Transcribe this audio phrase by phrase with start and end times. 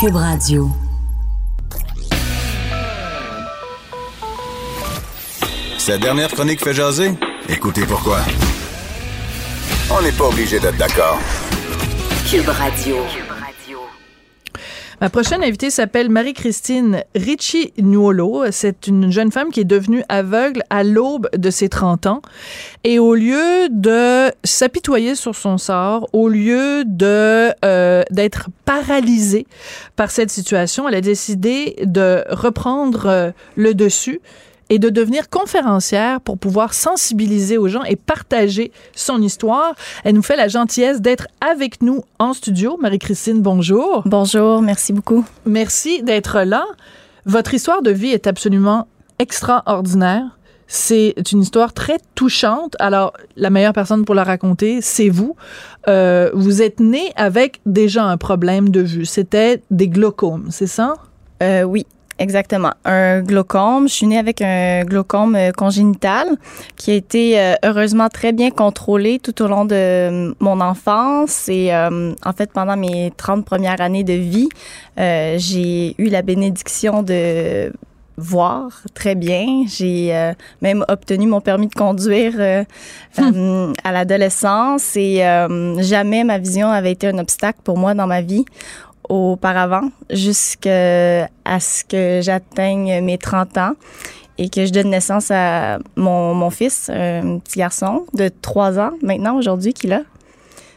[0.00, 0.70] Cube Radio.
[5.76, 7.14] Cette dernière chronique fait jaser?
[7.48, 8.20] Écoutez pourquoi.
[9.90, 11.18] On n'est pas obligé d'être d'accord.
[12.30, 12.98] Cube Radio.
[15.00, 18.50] Ma prochaine invitée s'appelle Marie-Christine Ricci Nuolo.
[18.50, 22.22] C'est une jeune femme qui est devenue aveugle à l'aube de ses 30 ans.
[22.82, 29.46] Et au lieu de s'apitoyer sur son sort, au lieu de euh, d'être paralysée
[29.94, 34.20] par cette situation, elle a décidé de reprendre euh, le dessus
[34.70, 39.74] et de devenir conférencière pour pouvoir sensibiliser aux gens et partager son histoire.
[40.04, 42.76] Elle nous fait la gentillesse d'être avec nous en studio.
[42.80, 44.02] Marie-Christine, bonjour.
[44.06, 45.24] Bonjour, merci beaucoup.
[45.46, 46.64] Merci d'être là.
[47.24, 48.86] Votre histoire de vie est absolument
[49.18, 50.38] extraordinaire.
[50.70, 52.76] C'est une histoire très touchante.
[52.78, 55.34] Alors, la meilleure personne pour la raconter, c'est vous.
[55.88, 59.06] Euh, vous êtes né avec déjà un problème de vue.
[59.06, 60.96] C'était des glaucomes, c'est ça?
[61.42, 61.86] Euh, oui,
[62.18, 62.72] Exactement.
[62.84, 63.88] Un glaucome.
[63.88, 66.26] Je suis née avec un glaucome euh, congénital
[66.76, 71.48] qui a été euh, heureusement très bien contrôlé tout au long de euh, mon enfance
[71.48, 74.48] et en fait pendant mes 30 premières années de vie,
[74.96, 77.72] j'ai eu la bénédiction de
[78.16, 79.64] voir très bien.
[79.66, 82.64] J'ai même obtenu mon permis de conduire
[83.18, 83.72] hum.
[83.84, 85.18] à l'adolescence et
[85.78, 88.44] jamais ma vision avait été un obstacle pour moi dans ma vie
[89.08, 91.28] auparavant jusqu'à
[91.60, 93.72] ce que j'atteigne mes 30 ans
[94.38, 98.92] et que je donne naissance à mon, mon fils, un petit garçon de 3 ans
[99.02, 100.02] maintenant aujourd'hui qu'il a.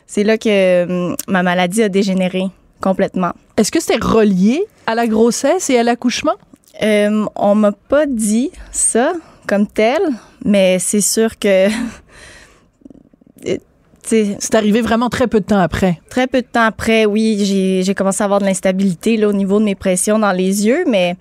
[0.07, 2.45] C'est là que hum, ma maladie a dégénéré
[2.81, 3.31] complètement.
[3.57, 6.35] Est-ce que c'est relié à la grossesse et à l'accouchement?
[6.81, 9.13] Euh, on m'a pas dit ça
[9.47, 10.01] comme tel,
[10.43, 11.67] mais c'est sûr que
[14.03, 15.99] c'est arrivé vraiment très peu de temps après.
[16.09, 19.59] Très peu de temps après, oui, j'ai commencé à avoir de l'instabilité là, au niveau
[19.59, 21.15] de mes pressions dans les yeux, mais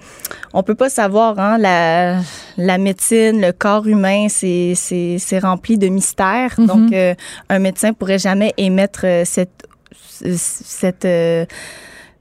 [0.52, 1.38] on peut pas savoir.
[1.38, 2.20] Hein, la,
[2.56, 6.54] la médecine, le corps humain, c'est rempli de mystères.
[6.58, 6.66] Mm-hmm.
[6.66, 7.14] Donc, euh,
[7.48, 9.66] un médecin pourrait jamais émettre euh, cette
[10.02, 11.46] cette euh,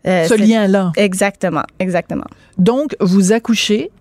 [0.06, 0.94] ce lien-là.
[0.96, 2.28] Exactement, exactement.
[2.58, 3.92] Donc, vous accouchez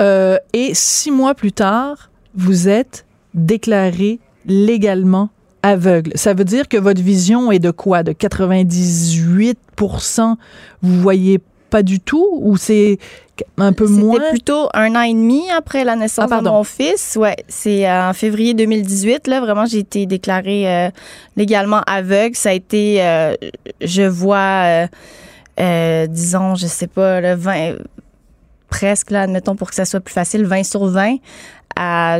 [0.00, 5.30] et six mois plus tard, vous êtes déclaré légalement
[5.62, 6.12] aveugle.
[6.14, 8.02] Ça veut dire que votre vision est de quoi?
[8.02, 10.36] De 98%
[10.82, 11.40] Vous voyez
[11.70, 12.28] pas du tout?
[12.40, 12.98] Ou c'est
[13.56, 14.16] un peu moins?
[14.16, 17.16] C'était plutôt un an et demi après la naissance ah, de mon fils.
[17.18, 19.26] Ouais, c'est euh, en février 2018.
[19.26, 20.90] Là, vraiment, j'ai été déclarée euh,
[21.36, 22.36] légalement aveugle.
[22.36, 23.34] Ça a été, euh,
[23.80, 24.86] je vois,
[26.08, 27.76] disons, je sais pas, le 20,
[28.68, 31.16] presque, là, admettons, pour que ça soit plus facile, 20 sur 20.
[31.74, 32.18] À,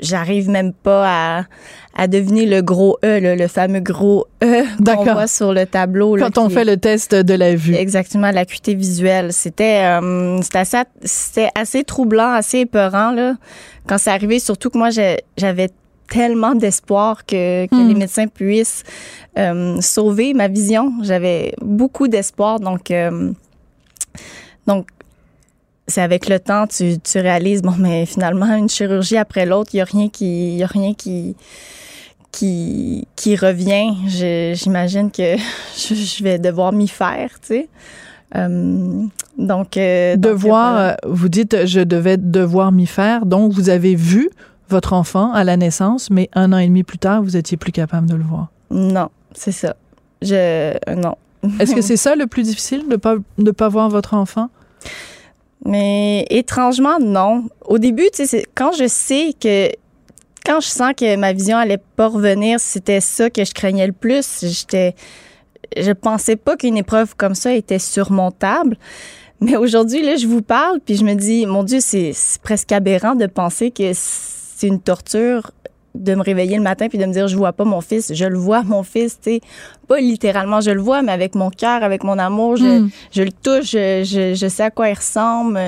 [0.00, 1.44] j'arrive même pas à,
[1.96, 6.16] à deviner le gros E, le, fameux gros E qu'on voit sur le tableau.
[6.16, 7.74] Quand on fait le test de la vue.
[7.74, 9.32] Exactement, l'acuité visuelle.
[9.32, 13.34] C'était euh, assez, assez troublant, assez épeurant là,
[13.86, 14.88] quand c'est arrivé, surtout que moi,
[15.36, 15.70] j'avais
[16.08, 17.88] tellement d'espoir que, que hmm.
[17.88, 18.82] les médecins puissent
[19.38, 20.92] euh, sauver ma vision.
[21.02, 22.90] J'avais beaucoup d'espoir, donc...
[22.90, 23.32] Euh,
[24.66, 24.88] donc,
[25.86, 29.76] c'est avec le temps, tu, tu réalises, bon, mais finalement, une chirurgie après l'autre, il
[29.76, 31.36] n'y a rien qui, y a rien qui,
[32.32, 33.92] qui, qui revient.
[34.54, 35.36] J'imagine que
[35.76, 37.68] je, vais devoir m'y faire, tu sais.
[38.34, 39.04] Euh,
[39.38, 43.26] donc, euh, devoir, euh, vous dites, je devais devoir m'y faire.
[43.26, 44.30] Donc, vous avez vu
[44.70, 47.72] votre enfant à la naissance, mais un an et demi plus tard, vous étiez plus
[47.72, 48.48] capable de le voir.
[48.70, 49.76] Non, c'est ça.
[50.22, 51.16] Je, non.
[51.60, 54.48] Est-ce que c'est ça le plus difficile, de pas, de pas voir votre enfant?
[55.64, 57.44] Mais étrangement, non.
[57.64, 58.08] Au début,
[58.54, 59.70] quand je sais que
[60.44, 63.94] quand je sens que ma vision allait pas revenir, c'était ça que je craignais le
[63.94, 64.44] plus.
[64.44, 64.94] J'étais,
[65.74, 68.76] je pensais pas qu'une épreuve comme ça était surmontable.
[69.40, 73.14] Mais aujourd'hui, là, je vous parle, puis je me dis, mon Dieu, c'est presque aberrant
[73.14, 75.50] de penser que c'est une torture
[75.94, 78.24] de me réveiller le matin puis de me dire je vois pas mon fils, je
[78.24, 79.40] le vois mon fils, tu sais,
[79.86, 82.90] pas littéralement je le vois, mais avec mon cœur, avec mon amour, je, hmm.
[83.12, 85.60] je le touche, je, je, sais à quoi il ressemble.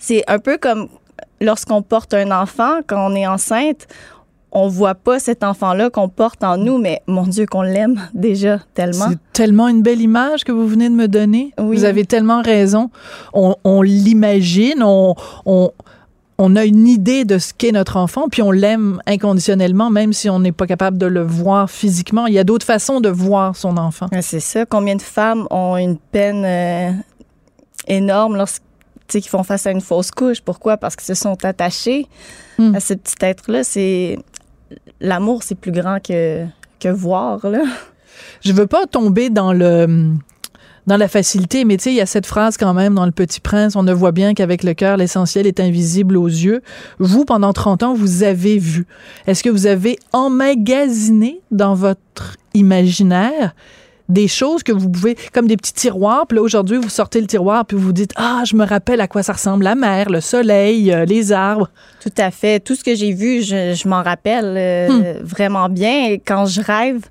[0.00, 0.88] C'est un peu comme
[1.40, 3.86] lorsqu'on porte un enfant, quand on est enceinte,
[4.52, 8.58] on voit pas cet enfant-là qu'on porte en nous, mais mon Dieu, qu'on l'aime déjà
[8.74, 9.06] tellement.
[9.08, 11.52] C'est tellement une belle image que vous venez de me donner.
[11.58, 12.90] Vous avez tellement raison.
[13.32, 15.14] On, on l'imagine, on,
[15.46, 15.70] on,
[16.38, 20.28] on a une idée de ce qu'est notre enfant, puis on l'aime inconditionnellement, même si
[20.30, 22.26] on n'est pas capable de le voir physiquement.
[22.26, 24.08] Il y a d'autres façons de voir son enfant.
[24.20, 24.66] C'est ça.
[24.66, 26.90] Combien de femmes ont une peine euh,
[27.86, 30.40] énorme lorsqu'ils font face à une fausse couche?
[30.40, 30.76] Pourquoi?
[30.76, 32.08] Parce qu'ils se sont attachés
[32.58, 32.74] hmm.
[32.74, 33.62] à ce petit être-là.
[33.62, 34.18] C'est
[35.00, 36.44] l'amour, c'est plus grand que
[36.80, 37.62] que voir là.
[38.40, 40.16] Je veux pas tomber dans le
[40.86, 41.64] dans la facilité.
[41.64, 43.82] Mais tu sais, il y a cette phrase quand même dans Le Petit Prince, on
[43.82, 46.62] ne voit bien qu'avec le cœur, l'essentiel est invisible aux yeux.
[46.98, 48.86] Vous, pendant 30 ans, vous avez vu.
[49.26, 53.54] Est-ce que vous avez emmagasiné dans votre imaginaire
[54.08, 56.26] des choses que vous pouvez, comme des petits tiroirs.
[56.26, 59.08] Puis là, aujourd'hui, vous sortez le tiroir, puis vous dites, ah, je me rappelle à
[59.08, 61.68] quoi ça ressemble, la mer, le soleil, euh, les arbres.
[62.02, 62.60] Tout à fait.
[62.60, 65.24] Tout ce que j'ai vu, je, m'en rappelle euh, hmm.
[65.24, 66.08] vraiment bien.
[66.10, 67.02] Et quand je rêve,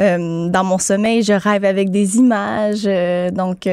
[0.00, 2.88] euh, dans mon sommeil, je rêve avec des images.
[3.32, 3.68] donc,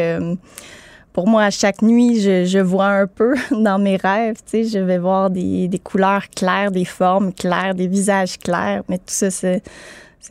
[1.12, 4.38] pour moi, à chaque nuit, je, vois un peu dans mes rêves.
[4.50, 8.84] Tu sais, je vais voir des, des couleurs claires, des formes claires, des visages clairs.
[8.88, 9.62] Mais tout ça, c'est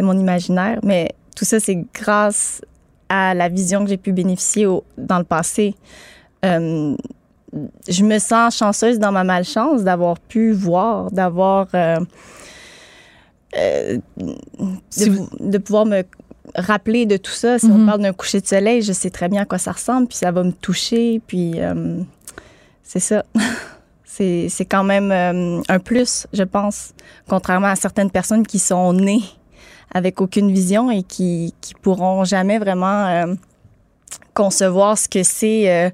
[0.01, 0.79] mon imaginaire.
[0.83, 2.63] Mais tout ça, c'est grâce
[3.09, 5.77] à la vision que j'ai pu bénéficier dans le passé.
[6.45, 6.97] Euh,
[7.89, 11.69] je me sens chanceuse dans ma malchance d'avoir pu voir, d'avoir.
[11.75, 12.01] Euh,
[13.57, 16.03] euh, de, pouvoir me
[16.57, 17.59] rappeler de tout ça.
[17.61, 17.87] Si on mhm.
[17.87, 20.33] parle d'un coucher de soleil, je sais très bien à quoi ça ressemble, puis ça
[20.33, 21.55] va me toucher, puis
[22.83, 23.25] c'est ça.
[24.05, 25.13] c'est quand même
[25.69, 26.95] un plus, je pense,
[27.29, 29.23] contrairement à certaines personnes qui sont nées
[29.93, 33.35] avec aucune vision et qui, qui pourront jamais vraiment euh,
[34.35, 35.91] concevoir ce que c'est euh,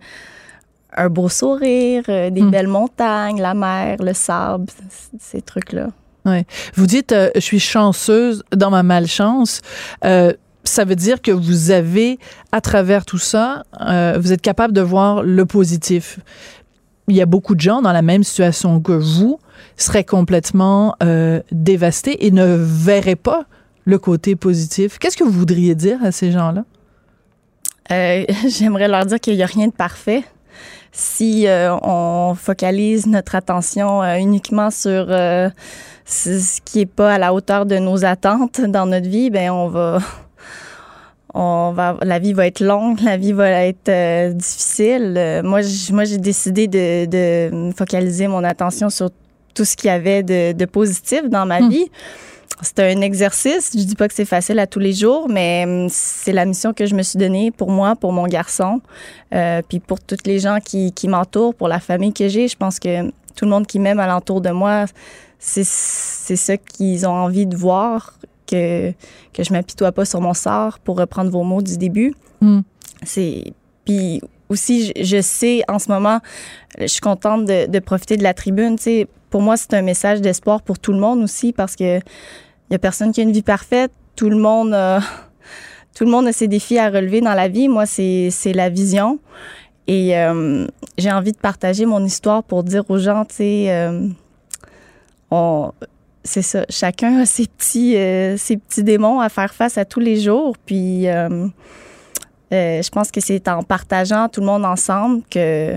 [0.96, 2.50] un beau sourire, euh, des hmm.
[2.50, 4.67] belles montagnes, la mer, le sable,
[5.19, 5.88] ces trucs-là.
[6.25, 6.46] Ouais.
[6.75, 9.61] Vous dites, je suis chanceuse dans ma malchance
[10.67, 12.19] ça veut dire que vous avez,
[12.50, 16.19] à travers tout ça, vous êtes capable de voir le positif.
[17.06, 19.38] Il y a beaucoup de gens dans la même situation que vous
[19.76, 20.96] seraient complètement
[21.52, 23.44] dévastés et ne verraient pas
[23.84, 24.98] le côté positif.
[24.98, 26.64] Qu'est-ce que vous voudriez dire à ces gens-là?
[27.92, 30.25] Euh, j'aimerais leur dire qu'il n'y a rien de parfait.
[30.92, 35.08] Si euh, on focalise notre attention euh, uniquement sur
[36.06, 39.69] ce qui n'est pas à la hauteur de nos attentes dans notre vie, ben on
[39.69, 39.98] va,
[41.34, 45.40] on va, la vie va être longue, la vie va être difficile.
[45.42, 45.60] moi,
[45.90, 49.10] moi, j'ai décidé de, de, focaliser mon attention sur
[49.52, 51.70] tout ce qu'il y avait de, de positif dans ma hmm.
[51.70, 51.90] vie
[52.61, 53.70] c'est un exercice.
[53.75, 56.73] Je dis pas que c'est facile à tous les jours, mais hum, c'est la mission
[56.73, 58.81] que je me suis donnée pour moi, pour mon garçon,
[59.35, 62.49] euh, puis pour toutes les gens qui, qui m'entourent, pour la famille que j'ai.
[62.49, 64.87] Je pense que tout le monde qui m'aime alentour de moi,
[65.38, 68.93] c'est ça qu'ils ont envie de voir, que,
[69.32, 72.14] que je m'apitoie pas sur mon sort, pour reprendre vos mots du début.
[73.02, 73.52] C'est
[73.85, 76.20] puis aussi, je, sais en ce moment,
[76.79, 78.76] je suis contente de, de profiter de la tribune.
[78.76, 81.96] Tu sais, pour moi, c'est un message d'espoir pour tout le monde aussi parce que
[81.98, 83.90] il y a personne qui a une vie parfaite.
[84.14, 85.00] Tout le monde, a,
[85.96, 87.66] tout le monde a ses défis à relever dans la vie.
[87.66, 89.19] Moi, c'est la vision.
[89.88, 94.06] Et euh, j'ai envie de partager mon histoire pour dire aux gens, tu sais, euh,
[96.22, 96.64] c'est ça.
[96.70, 100.56] Chacun a ses petits, euh, ses petits démons à faire face à tous les jours.
[100.64, 101.06] Puis,
[102.52, 105.75] je pense que c'est en partageant tout le monde ensemble que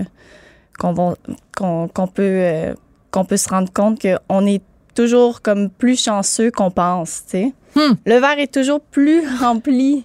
[0.78, 1.16] qu'on
[1.56, 2.72] qu'on peut
[3.10, 4.62] qu'on peut se rendre compte qu'on est
[4.94, 7.52] toujours comme plus chanceux qu'on pense, tu sais.
[7.78, 7.94] Hmm.
[8.06, 10.04] Le verre est toujours plus rempli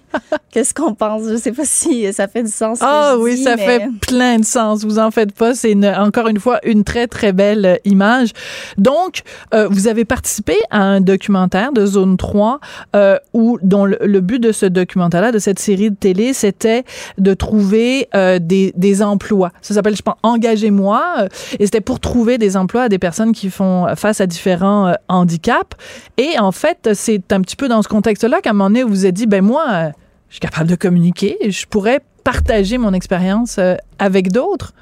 [0.52, 1.22] que ce qu'on pense.
[1.28, 2.78] Je sais pas si ça fait du sens.
[2.80, 4.84] Ah oui, ça fait plein de sens.
[4.84, 5.54] Vous en faites pas.
[5.54, 8.30] C'est encore une fois une très très belle euh, image.
[8.78, 9.22] Donc,
[9.52, 12.60] euh, vous avez participé à un documentaire de Zone 3
[12.94, 16.84] euh, où dont le, but de ce documentaire-là, de cette série de télé, c'était
[17.18, 19.50] de trouver euh, des, des emplois.
[19.62, 21.26] Ça s'appelle, je pense, Engagez-moi.
[21.58, 25.76] Et c'était pour trouver des emplois à des personnes qui font face à différents handicaps.
[26.18, 28.90] Et en fait, c'est un petit peu dans ce contexte-là qu'à un moment donné, vous
[28.90, 29.90] vous êtes dit, ben moi, euh,
[30.28, 34.72] je suis capable de communiquer, je pourrais partager mon expérience euh, avec d'autres.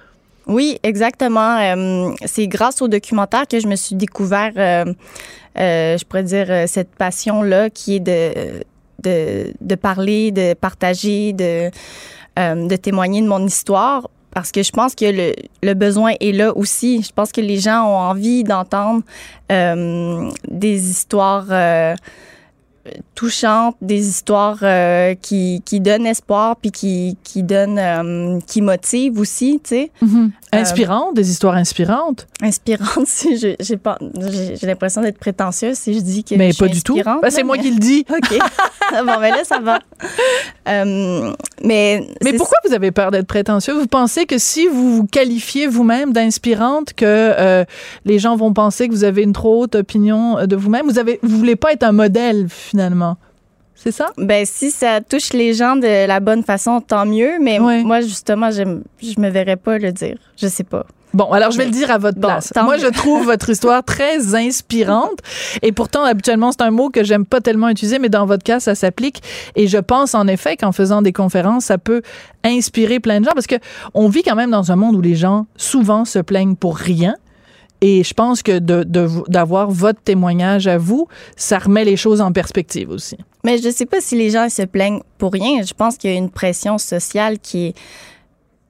[0.47, 1.59] Oui, exactement.
[1.59, 4.53] Euh, c'est grâce au documentaire que je me suis découvert,
[5.57, 8.65] je pourrais dire, cette passion-là qui est de,
[9.03, 11.71] de, parler, de partager, de,
[12.37, 16.57] de témoigner de mon histoire parce que je pense que le, le, besoin est là
[16.57, 17.03] aussi.
[17.03, 19.03] Je pense que les gens ont envie d'entendre
[19.49, 21.47] des histoires
[23.15, 29.19] touchantes, des histoires euh, qui, qui donnent espoir puis qui, qui donnent, euh, qui motivent
[29.19, 29.91] aussi, tu sais.
[30.03, 32.27] Euh, inspirantes, des histoires inspirantes.
[32.41, 36.35] Inspirantes, si j'ai pas, j'ai l'impression d'être prétentieuse si je dis que.
[36.35, 36.97] Mais pas du tout.
[36.97, 38.05] Ben, c'est moi qui le dis.
[38.11, 38.39] ok.
[38.93, 39.79] bon, mais là ça va.
[41.65, 42.07] mais.
[42.25, 43.79] Mais pourquoi vous avez peur d'être prétentieuse?
[43.79, 47.65] Vous pensez que si vous vous qualifiez vous-même d'inspirante, que
[48.05, 50.87] les gens vont penser que vous avez une trop haute opinion de vous-même?
[50.87, 53.17] Vous avez, vous voulez pas être un modèle finalement.
[53.75, 54.07] c'est ça?
[54.17, 57.33] Ben, si ça touche les gens de la bonne façon, tant mieux.
[57.41, 57.83] Mais Ouais.
[57.83, 60.17] moi, justement, je me verrais pas le dire.
[60.41, 60.87] Je sais pas.
[61.15, 62.53] Bon, alors je vais le dire à votre place.
[62.63, 65.19] Moi, je trouve votre histoire très inspirante.
[65.61, 68.61] Et pourtant, habituellement, c'est un mot que j'aime pas tellement utiliser, mais dans votre cas,
[68.61, 69.21] ça s'applique.
[69.55, 72.01] Et je pense en effet qu'en faisant des conférences, ça peut
[72.45, 73.57] inspirer plein de gens parce que
[73.93, 77.15] on vit quand même dans un monde où les gens souvent se plaignent pour rien.
[77.85, 82.21] Et je pense que de- de d'avoir votre témoignage à vous, ça remet les choses
[82.21, 83.17] en perspective aussi.
[83.45, 85.63] Mais je sais pas si les gens se plaignent pour rien.
[85.63, 87.75] Je pense qu'il y a une pression sociale qui est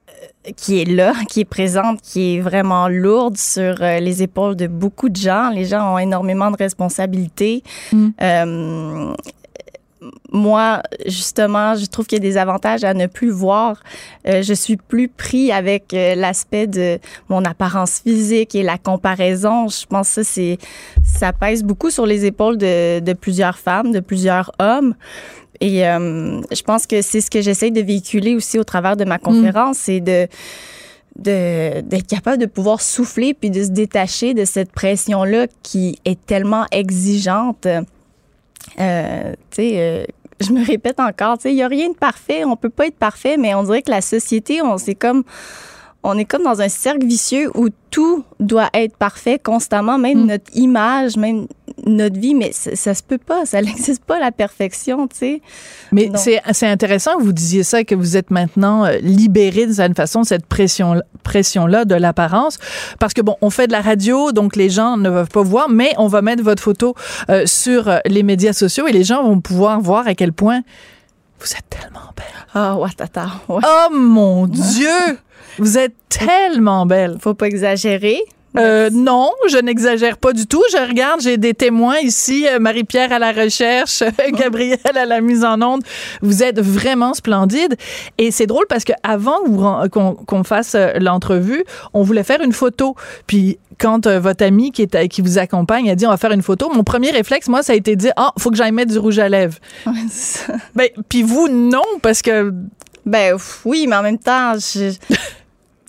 [0.09, 4.55] euh, qui est là, qui est présente, qui est vraiment lourde sur euh, les épaules
[4.55, 5.49] de beaucoup de gens.
[5.51, 7.61] Les gens ont énormément de responsabilités.
[7.91, 8.07] Mm.
[8.21, 9.13] Euh,
[10.31, 13.81] moi, justement, je trouve qu'il y a des avantages à ne plus voir.
[14.27, 19.67] Euh, je suis plus pris avec euh, l'aspect de mon apparence physique et la comparaison.
[19.67, 20.57] Je pense que ça, c'est,
[21.05, 24.95] ça pèse beaucoup sur les épaules de, de plusieurs femmes, de plusieurs hommes.
[25.59, 29.05] Et euh, je pense que c'est ce que j'essaie de véhiculer aussi au travers de
[29.05, 30.27] ma conférence, c'est de
[31.15, 36.65] d'être capable de pouvoir souffler puis de se détacher de cette pression-là qui est tellement
[36.71, 37.67] exigeante.
[38.79, 40.05] Euh, tu sais, euh,
[40.39, 42.87] je me répète encore, tu sais, il n'y a rien de parfait, on peut pas
[42.87, 45.23] être parfait, mais on dirait que la société, on c'est comme
[46.03, 50.27] on est comme dans un cercle vicieux où tout doit être parfait constamment, même Mm.
[50.27, 51.47] notre image, même
[51.85, 55.41] notre vie, mais ça, ça se peut pas, ça n'existe pas la perfection, tu sais.
[55.91, 59.95] Mais c'est intéressant que vous disiez ça, que vous êtes maintenant euh, libéré d'une certaine
[59.95, 62.57] façon de cette pression pression là de l'apparence,
[62.99, 65.69] parce que bon, on fait de la radio, donc les gens ne peuvent pas voir,
[65.69, 66.95] mais on va mettre votre photo
[67.29, 70.61] euh, sur euh, les médias sociaux et les gens vont pouvoir voir à quel point
[71.39, 72.25] vous êtes tellement belle.
[72.53, 72.89] Ah, ouais.
[73.49, 74.87] Oh mon Dieu,
[75.59, 77.17] vous êtes tellement belle.
[77.21, 78.19] Faut pas exagérer.
[78.55, 80.61] Euh, non, je n'exagère pas du tout.
[80.71, 85.43] Je regarde, j'ai des témoins ici, euh, Marie-Pierre à la recherche, Gabrielle à la mise
[85.43, 85.81] en onde.
[86.21, 87.75] Vous êtes vraiment splendide.
[88.19, 89.39] Et c'est drôle parce que avant
[89.89, 91.63] qu'on fasse euh, l'entrevue,
[91.95, 92.95] on voulait faire une photo.
[93.25, 96.17] Puis quand euh, votre ami qui, est, à- qui vous accompagne a dit on va
[96.17, 98.55] faire une photo, mon premier réflexe, moi, ça a été de dire ah, faut que
[98.55, 99.57] j'aille mettre du rouge à lèvres.
[99.87, 100.53] Ouais, c'est ça.
[100.75, 102.53] Ben, puis vous, non, parce que
[103.03, 104.93] Ben oui, mais en même temps, je...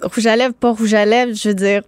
[0.03, 1.83] rouge à lèvres, pas rouge à lèvres, je veux dire,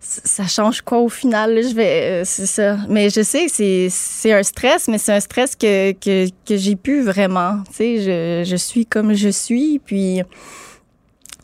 [0.00, 1.62] ça change quoi au final?
[1.62, 2.76] Je vais, euh, c'est ça.
[2.88, 6.74] Mais je sais c'est, c'est un stress, mais c'est un stress que, que, que j'ai
[6.76, 7.62] pu vraiment.
[7.68, 7.98] Tu sais,
[8.44, 10.22] je, je suis comme je suis, puis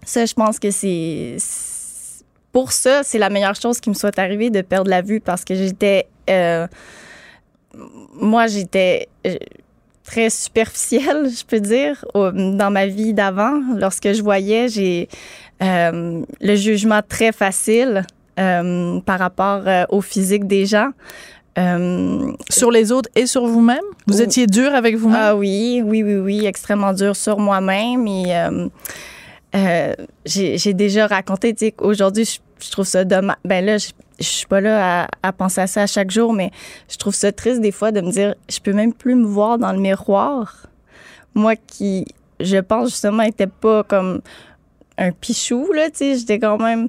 [0.04, 4.18] ça, je pense que c'est, c'est- pour ça, c'est la meilleure chose qui me soit
[4.18, 6.66] arrivée de perdre la vue parce que j'étais, euh,
[8.14, 9.36] moi, j'étais euh,
[10.08, 13.60] très superficielle, je peux dire, dans ma vie d'avant.
[13.76, 15.08] Lorsque je voyais, j'ai
[15.62, 18.06] euh, le jugement très facile
[18.40, 20.90] euh, par rapport euh, au physique des gens.
[22.48, 25.20] Sur les autres et sur vous-même, vous étiez dur avec vous-même?
[25.20, 28.06] ah oui, oui, oui, oui, extrêmement dur sur moi-même.
[28.06, 28.32] Et
[30.24, 33.38] j'ai j'ai déjà raconté, tu sais, qu'aujourd'hui, je, je trouve ça dommage.
[33.44, 33.88] Ben là, je,
[34.18, 36.50] je suis pas là à, à penser à ça à chaque jour, mais
[36.88, 39.58] je trouve ça triste des fois de me dire, je peux même plus me voir
[39.58, 40.66] dans le miroir.
[41.34, 42.04] Moi qui,
[42.40, 44.20] je pense justement, était pas comme
[44.96, 46.88] un pichou, là, tu sais, j'étais quand même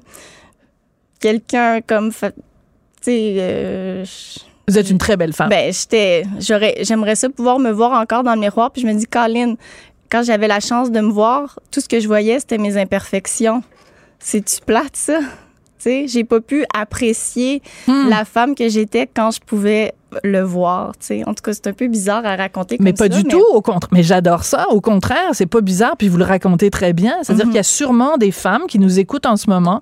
[1.20, 2.30] quelqu'un comme, tu
[3.02, 4.06] sais, euh,
[4.68, 5.50] Vous êtes une très belle femme.
[5.50, 8.72] ben, j'étais, j'aurais, j'aimerais ça pouvoir me voir encore dans le miroir.
[8.72, 9.56] Puis je me dis, Colin,
[10.10, 13.62] quand j'avais la chance de me voir, tout ce que je voyais, c'était mes imperfections.
[14.18, 15.20] C'est-tu plate, ça?
[15.82, 18.10] Tu j'ai pas pu apprécier Hmm.
[18.10, 19.94] la femme que j'étais quand je pouvais
[20.24, 20.94] le voir.
[21.00, 23.10] Tu sais, en tout cas, c'est un peu bizarre à raconter comme Mais pas ça,
[23.10, 23.90] du tout, au contraire.
[23.92, 24.68] Mais j'adore ça.
[24.70, 27.14] Au contraire, c'est pas bizarre, puis vous le racontez très bien.
[27.22, 27.52] C'est-à-dire Mhm.
[27.52, 29.82] qu'il y a sûrement des femmes qui nous écoutent en ce moment,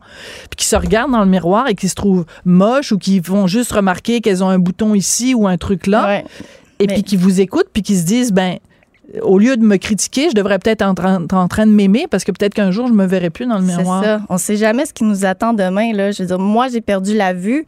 [0.50, 3.48] puis qui se regardent dans le miroir et qui se trouvent moches ou qui vont
[3.48, 6.25] juste remarquer qu'elles ont un bouton ici ou un truc là, Ouais.
[6.80, 8.58] et mais- puis qui vous écoutent, puis qui se disent, ben,
[9.22, 11.72] au lieu de me critiquer, je devrais peut-être être en, train- être en train de
[11.72, 14.04] m'aimer parce que peut-être qu'un jour je me verrai plus dans le C'est miroir.
[14.04, 14.22] ça.
[14.30, 15.94] On sait jamais ce qui nous attend demain.
[15.94, 16.12] Là.
[16.12, 17.66] Je veux dire, moi, j'ai perdu la vue.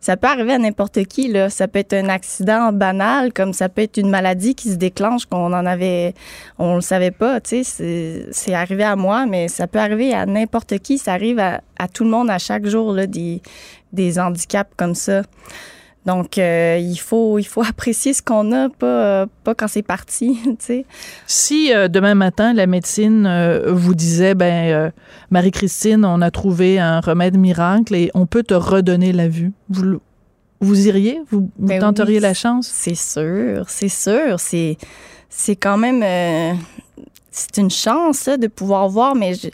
[0.00, 1.28] Ça peut arriver à n'importe qui.
[1.28, 1.48] Là.
[1.48, 5.24] Ça peut être un accident banal, comme ça peut être une maladie qui se déclenche
[5.24, 6.12] qu'on en avait,
[6.58, 7.40] on le savait pas.
[7.40, 10.98] Tu sais, c'est, c'est arrivé à moi, mais ça peut arriver à n'importe qui.
[10.98, 13.40] Ça arrive à, à tout le monde à chaque jour là, des,
[13.94, 15.22] des handicaps comme ça.
[16.06, 19.82] Donc, euh, il faut, il faut apprécier ce qu'on a, pas, euh, pas quand c'est
[19.82, 20.38] parti.
[20.44, 20.86] Tu sais.
[21.26, 24.92] Si euh, demain matin, la médecine vous disait, ben,
[25.30, 30.00] Marie-Christine, on a trouvé un remède miracle et on peut te redonner la vue, vous,
[30.60, 31.20] vous iriez?
[31.30, 32.22] Vous, vous Ben tenteriez oui.
[32.22, 32.70] la chance?
[32.72, 34.38] C'est sûr, c'est sûr.
[34.38, 34.76] C'est,
[35.28, 36.56] c'est quand même.
[37.30, 39.48] c'est une chance ça, de pouvoir voir, mais je,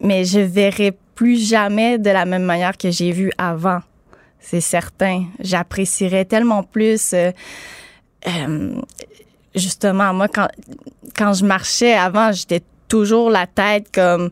[0.00, 3.80] mais je verrai plus jamais de la même manière que j'ai vu avant.
[4.48, 5.24] C'est certain.
[5.40, 7.12] J'apprécierais tellement plus.
[7.14, 7.32] euh,
[8.28, 8.80] euh,
[9.56, 10.46] justement, moi, quand,
[11.16, 14.30] quand je marchais avant, j'étais toujours la tête comme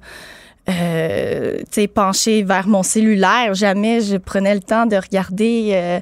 [0.69, 1.59] euh,
[1.93, 3.55] penchée vers mon cellulaire.
[3.55, 6.01] Jamais je prenais le temps de regarder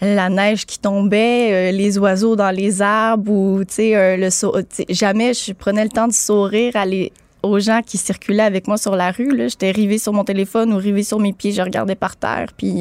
[0.00, 4.30] la neige qui tombait, les oiseaux dans les arbres ou euh, le
[4.88, 8.96] jamais je prenais le temps de sourire aller aux gens qui circulaient avec moi sur
[8.96, 9.30] la rue.
[9.48, 12.80] J'étais rivée sur mon téléphone ou rivée sur mes pieds, je regardais par terre, puis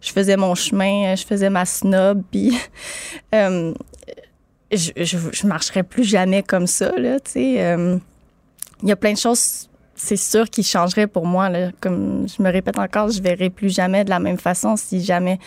[0.00, 2.56] je faisais mon chemin, je faisais ma snob, puis
[3.32, 3.72] je,
[4.70, 6.92] je, je, marcherais plus jamais comme ça.
[6.96, 8.00] Là, il
[8.82, 9.68] y a plein de choses
[10.02, 11.48] c'est sûr qu'il changerait pour moi.
[11.80, 15.38] Comme je me répète encore, je verrai plus jamais de la même façon si jamais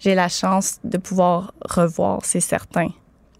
[0.00, 2.88] j'ai la chance de pouvoir revoir, c'est certain.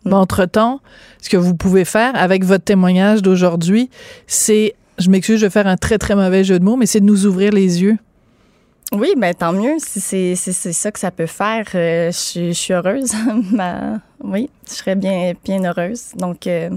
[0.08, 0.80] Mais entre-temps,
[1.20, 3.90] ce que vous pouvez faire avec votre témoignage d'aujourd'hui,
[4.26, 7.00] c'est, je m'excuse, je vais faire un très, très mauvais jeu de mots, mais c'est
[7.00, 7.98] de nous ouvrir les yeux.
[8.92, 9.76] Oui, ben tant mieux.
[9.78, 13.12] Si c'est, ça que ça peut faire, euh, je, suis heureuse.
[14.24, 16.12] oui, je serais bien, bien heureuse.
[16.16, 16.70] Donc, euh,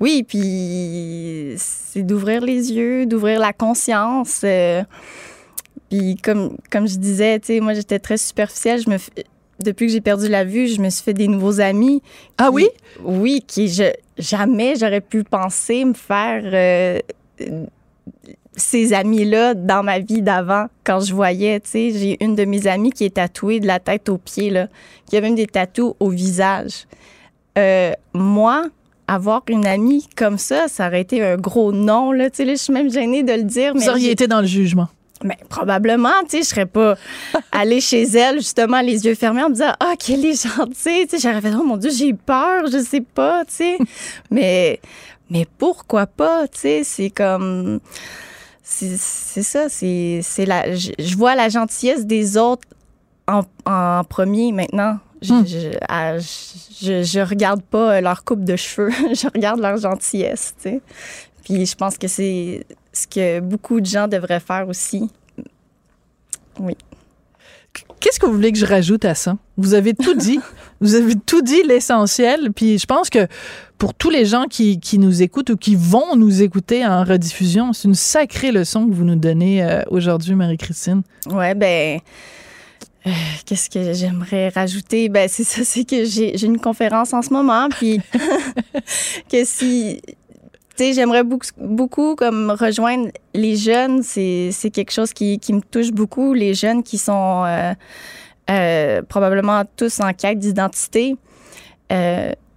[0.00, 4.40] oui, puis c'est d'ouvrir les yeux, d'ouvrir la conscience.
[4.42, 4.82] Euh,
[5.88, 8.80] puis comme, comme je disais, tu sais, moi j'étais très superficielle.
[8.80, 8.96] Je me
[9.62, 12.02] depuis que j'ai perdu la vue, je me suis fait des nouveaux amis.
[12.38, 12.68] Ah oui?
[13.04, 13.84] Oui, qui je,
[14.18, 16.98] jamais j'aurais pu penser me faire euh,
[18.56, 20.66] ces amis-là dans ma vie d'avant.
[20.84, 23.78] Quand je voyais, tu sais, j'ai une de mes amies qui est tatouée de la
[23.78, 24.68] tête aux pieds, là,
[25.06, 26.86] qui a même des tatous au visage.
[27.58, 28.66] Euh, moi,
[29.08, 32.12] avoir une amie comme ça, ça aurait été un gros non.
[32.12, 32.30] Là.
[32.30, 33.74] Tu sais, là, je suis même gênée de le dire.
[33.74, 34.88] Vous auriez été dans le jugement.
[35.22, 36.96] Mais probablement, tu sais, je serais pas
[37.52, 41.06] allée chez elle, justement, les yeux fermés, en me disant, ah, qu'elle est gentille.
[41.06, 43.78] Tu sais, j'aurais fait, oh mon Dieu, j'ai peur, je sais pas, tu sais.
[44.30, 44.80] mais,
[45.28, 47.80] mais pourquoi pas, tu sais, c'est comme.
[48.62, 50.74] C'est ça, c'est la.
[50.74, 52.68] Je, vois la gentillesse des autres
[53.26, 54.98] en, en premier maintenant.
[55.28, 55.44] Hmm.
[55.44, 60.80] Je, je, regarde pas leur coupe de cheveux, je regarde leur gentillesse, tu sais.
[61.44, 65.10] Puis je pense que c'est ce que beaucoup de gens devraient faire aussi.
[66.58, 66.76] Oui.
[68.00, 69.36] Qu'est-ce que vous voulez que je rajoute à ça?
[69.56, 70.40] Vous avez tout dit.
[70.80, 72.52] vous avez tout dit, l'essentiel.
[72.52, 73.28] Puis je pense que
[73.78, 77.72] pour tous les gens qui, qui, nous écoutent ou qui vont nous écouter en rediffusion,
[77.72, 81.02] c'est une sacrée leçon que vous nous donnez euh, aujourd'hui, Marie-Christine.
[81.30, 82.00] Ouais, ben
[83.06, 83.10] euh,
[83.46, 85.08] qu'est-ce que j'aimerais rajouter?
[85.08, 88.00] Ben, c'est ça, c'est que j'ai une conférence en ce moment, puis
[89.30, 90.00] que si.
[90.80, 94.02] J'aimerais beaucoup, beaucoup comme rejoindre les jeunes.
[94.02, 96.32] C'est quelque chose qui, qui, me touche beaucoup.
[96.32, 97.74] Les jeunes qui sont euh,
[98.50, 101.16] euh, probablement tous en quête d'identité.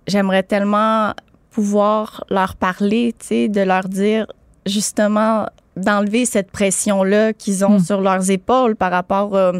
[0.07, 1.13] j'aimerais tellement
[1.51, 4.25] pouvoir leur parler, tu sais, de leur dire
[4.65, 7.83] justement d'enlever cette pression-là qu'ils ont hmm.
[7.83, 9.51] sur leurs épaules par rapport euh,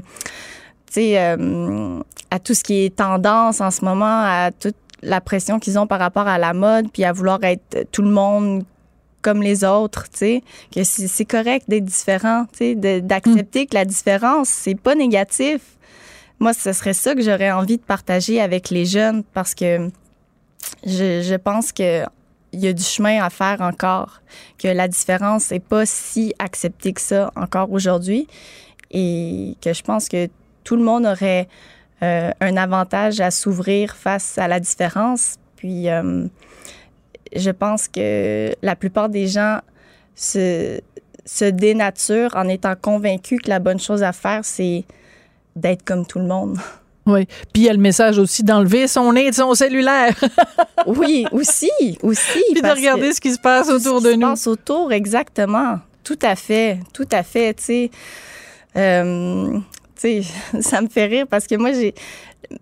[2.32, 5.88] à tout ce qui est tendance en ce moment, à toute la pression qu'ils ont
[5.88, 8.64] par rapport à la mode, puis à vouloir être tout le monde
[9.22, 13.86] comme les autres, tu sais, que c'est correct d'être différent, tu sais, d'accepter que la
[13.86, 15.62] différence, c'est pas négatif.
[16.40, 19.90] Moi, ce serait ça que j'aurais envie de partager avec les jeunes parce que
[20.86, 22.04] je, je pense que
[22.54, 24.22] il y a du chemin à faire encore,
[24.60, 28.28] que la différence n'est pas si acceptée que ça encore aujourd'hui
[28.92, 30.28] et que je pense que
[30.64, 31.48] tout le monde aurait
[32.04, 35.36] euh, un avantage à s'ouvrir face à la différence.
[35.56, 36.26] Puis, euh,
[37.36, 39.60] je pense que la plupart des gens
[40.14, 40.82] se,
[41.26, 44.84] se dénaturent en étant convaincus que la bonne chose à faire, c'est
[45.56, 46.58] d'être comme tout le monde.
[47.06, 47.26] Oui.
[47.52, 50.16] Puis il y a le message aussi d'enlever son nez de son cellulaire.
[50.88, 51.70] oui, aussi,
[52.02, 52.42] aussi.
[52.54, 54.14] Puis de regarder ce qui se passe autour de nous.
[54.14, 55.80] Ce qui se passe autour, exactement.
[56.06, 57.56] Tout à fait, tout à fait.
[57.56, 57.92] Tu sais,
[58.78, 59.60] euh,
[60.62, 61.94] ça me fait rire parce que moi, j'ai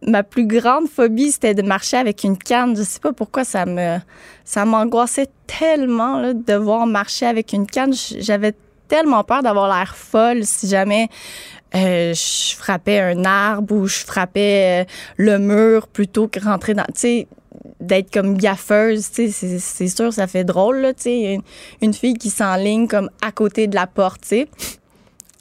[0.06, 2.76] ma plus grande phobie, c'était de marcher avec une canne.
[2.76, 3.98] Je sais pas pourquoi ça me
[4.46, 7.94] ça m'angoissait tellement de devoir marcher avec une canne.
[8.20, 8.54] J'avais
[8.88, 11.08] tellement peur d'avoir l'air folle si jamais
[11.76, 16.86] euh, je frappais un arbre ou je frappais euh, le mur plutôt que rentrer dans.
[16.86, 17.28] Tu sais,
[17.80, 21.42] d'être comme gaffeuse, tu sais, c'est sûr, ça fait drôle, là, tu sais, une,
[21.82, 24.48] une, fille qui s'enligne comme à côté de la porte, tu sais.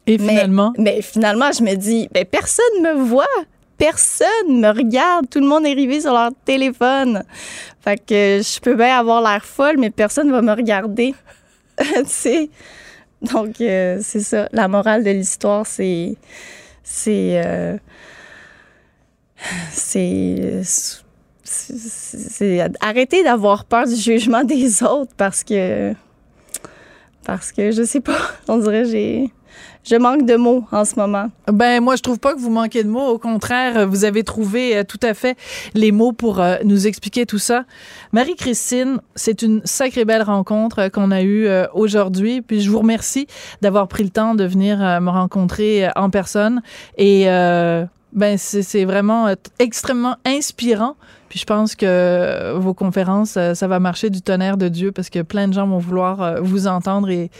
[0.06, 0.72] Et finalement?
[0.78, 3.26] Mais, finalement, je me dis, ben, personne me voit.
[3.78, 5.28] Personne me regarde.
[5.30, 7.24] Tout le monde est arrivé sur leur téléphone.
[7.82, 11.14] Fait que je peux bien avoir l'air folle, mais personne va me regarder.
[11.78, 12.50] tu sais?
[13.22, 14.48] Donc, euh, c'est ça.
[14.52, 16.16] La morale de l'histoire, c'est.
[16.82, 17.42] C'est.
[17.44, 17.76] Euh,
[19.70, 20.62] c'est.
[21.42, 25.94] C'est arrêter d'avoir peur du jugement des autres parce que.
[27.24, 28.18] Parce que je sais pas.
[28.48, 29.30] On dirait j'ai
[29.84, 31.30] je manque de mots en ce moment.
[31.50, 34.76] Ben moi je trouve pas que vous manquez de mots, au contraire, vous avez trouvé
[34.76, 35.36] euh, tout à fait
[35.74, 37.64] les mots pour euh, nous expliquer tout ça.
[38.12, 43.26] Marie-Christine, c'est une sacrée belle rencontre euh, qu'on a eue aujourd'hui, puis je vous remercie
[43.62, 46.62] d'avoir pris le temps de venir me rencontrer en personne
[46.96, 47.26] et
[48.12, 50.96] ben c'est vraiment extrêmement inspirant
[51.30, 55.10] puis je pense que vos conférences, euh, ça va marcher du tonnerre de Dieu parce
[55.10, 57.30] que plein de gens vont vouloir euh, vous entendre et,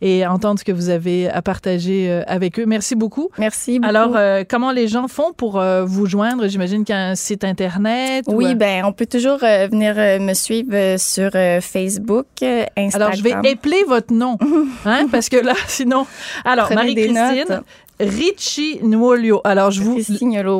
[0.00, 2.64] et entendre ce que vous avez à partager euh, avec eux.
[2.64, 3.28] Merci beaucoup.
[3.38, 3.88] Merci beaucoup.
[3.88, 4.16] Alors,
[4.48, 6.46] comment les gens font pour vous joindre?
[6.46, 8.24] J'imagine qu'il y a un site Internet.
[8.28, 12.92] Oui, ben on peut toujours venir me suivre sur Facebook, Instagram.
[12.94, 14.38] Alors, je vais épeler votre nom,
[14.84, 16.06] hein, parce que là, sinon...
[16.44, 17.62] Alors, Marie-Christine,
[18.00, 19.40] Richie Nuolio.
[19.44, 19.98] Alors, je vous.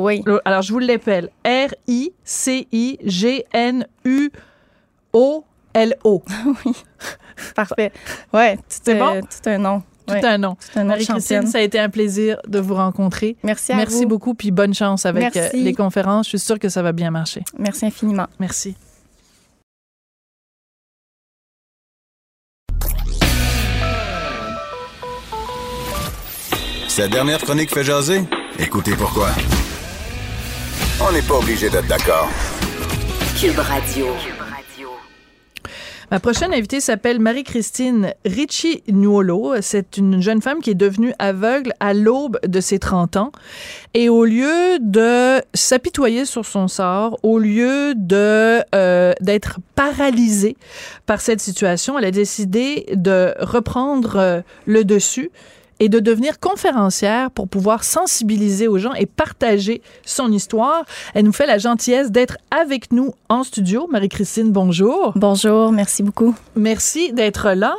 [0.03, 0.23] oui.
[0.45, 1.29] Alors, je vous l'appelle.
[1.45, 2.13] R-I-C-I-G-N-U-O-L-O.
[6.65, 6.73] oui.
[7.55, 7.91] Parfait.
[8.33, 9.21] Ouais, c'est bon?
[9.21, 9.81] Tout un nom.
[10.05, 10.55] Tout un nom.
[10.75, 13.35] Marie-Christine, ça a été un plaisir de vous rencontrer.
[13.43, 16.25] Merci à Merci beaucoup, puis bonne chance avec euh, les conférences.
[16.27, 17.43] Je suis sûre que ça va bien marcher.
[17.57, 18.27] Merci infiniment.
[18.39, 18.75] Merci.
[26.91, 28.23] Sa dernière chronique fait jaser?
[28.59, 29.29] Écoutez pourquoi.
[30.99, 32.27] On n'est pas obligé d'être d'accord.
[33.39, 34.07] Cube Radio.
[36.11, 39.53] Ma prochaine invitée s'appelle Marie-Christine Ricci Nuolo.
[39.61, 43.31] C'est une jeune femme qui est devenue aveugle à l'aube de ses 30 ans.
[43.93, 50.57] Et au lieu de s'apitoyer sur son sort, au lieu de euh, d'être paralysée
[51.05, 55.31] par cette situation, elle a décidé de reprendre euh, le dessus
[55.81, 60.85] et de devenir conférencière pour pouvoir sensibiliser aux gens et partager son histoire.
[61.15, 63.87] Elle nous fait la gentillesse d'être avec nous en studio.
[63.91, 65.11] Marie-Christine, bonjour.
[65.15, 66.35] Bonjour, merci beaucoup.
[66.55, 67.75] Merci d'être là.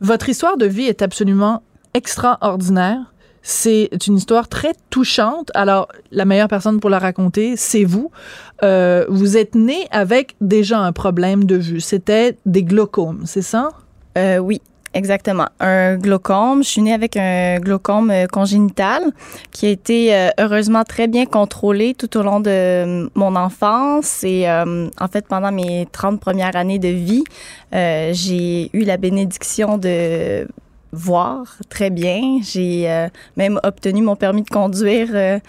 [0.00, 1.62] Votre histoire de vie est absolument
[1.94, 2.98] extraordinaire.
[3.42, 5.52] C'est une histoire très touchante.
[5.54, 8.10] Alors, la meilleure personne pour la raconter, c'est vous.
[8.64, 11.80] Euh, vous êtes né avec déjà un problème de vue.
[11.80, 13.68] C'était des glaucomes, c'est ça?
[14.18, 14.60] Euh, oui,
[14.96, 15.46] Exactement.
[15.60, 16.62] Un glaucome.
[16.62, 19.12] Je suis née avec un glaucome euh, congénital
[19.50, 24.24] qui a été euh, heureusement très bien contrôlé tout au long de euh, mon enfance
[24.24, 27.24] et en fait pendant mes 30 premières années de vie,
[27.72, 30.48] j'ai eu la bénédiction de
[30.92, 32.38] voir très bien.
[32.42, 35.40] J'ai même obtenu mon permis de conduire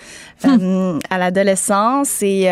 [0.44, 1.00] hum.
[1.10, 2.50] à l'adolescence et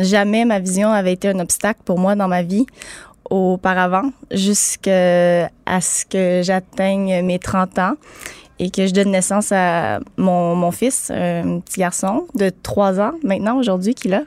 [0.00, 2.66] jamais ma vision avait été un obstacle pour moi dans ma vie
[3.32, 5.48] auparavant jusqu'à
[5.80, 7.94] ce que j'atteigne mes 30 ans
[8.58, 13.12] et que je donne naissance à mon, mon fils, un petit garçon de 3 ans
[13.22, 14.22] maintenant aujourd'hui qu'il a.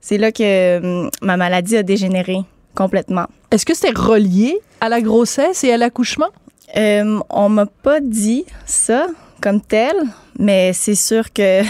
[0.00, 2.38] C'est là que hum, ma maladie a dégénéré
[2.74, 3.26] complètement.
[3.50, 6.28] Est-ce que c'est relié à la grossesse et à l'accouchement?
[6.76, 9.06] Euh, on m'a pas dit ça
[9.40, 9.94] comme tel,
[10.38, 11.62] mais c'est sûr que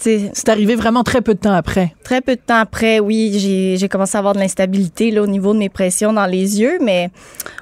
[0.00, 1.94] C'est arrivé vraiment très peu de temps après.
[2.04, 5.58] Très peu de temps après, oui, j'ai commencé à avoir de l'instabilité au niveau de
[5.58, 7.10] mes pressions dans les yeux, mais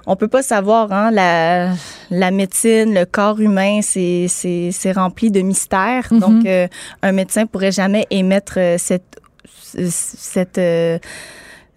[0.07, 0.92] on peut pas savoir.
[0.92, 1.72] Hein, la,
[2.11, 6.09] la médecine, le corps humain, c'est rempli de mystères.
[6.11, 6.18] Mm-hmm.
[6.20, 6.68] Donc, euh,
[7.03, 9.20] un médecin pourrait jamais émettre euh, cette
[9.59, 10.99] cette euh,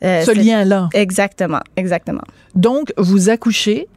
[0.02, 0.90] ce lien-là.
[0.94, 2.24] Exactement, exactement.
[2.56, 3.88] Donc, vous accouchez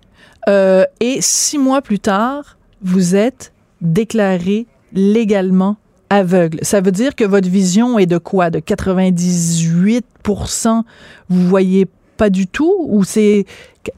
[0.48, 5.76] et six mois plus tard, vous êtes déclaré légalement
[6.12, 6.58] aveugle.
[6.62, 8.50] Ça veut dire que votre vision est de quoi?
[8.50, 10.82] De 98%
[11.28, 12.86] Vous voyez pas du tout?
[12.88, 13.46] Ou c'est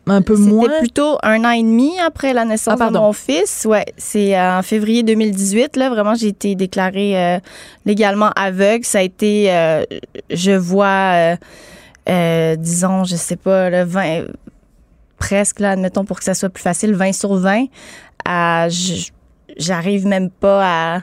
[0.06, 0.62] un peu moins?
[0.62, 3.66] C'était plutôt un an et demi après la naissance ah, de mon fils.
[3.68, 5.76] Ouais, c'est en février 2018.
[5.76, 7.38] Là, vraiment, j'ai été déclarée euh,
[7.84, 8.84] légalement aveugle.
[8.84, 9.84] Ça a été, euh,
[10.30, 11.36] je vois,
[12.08, 14.26] euh, disons, je sais pas, le 20,
[15.18, 17.66] presque, là, admettons, pour que ça soit plus facile, 20 sur 20.
[18.24, 18.68] À,
[19.56, 20.62] j'arrive même pas
[20.96, 21.00] à,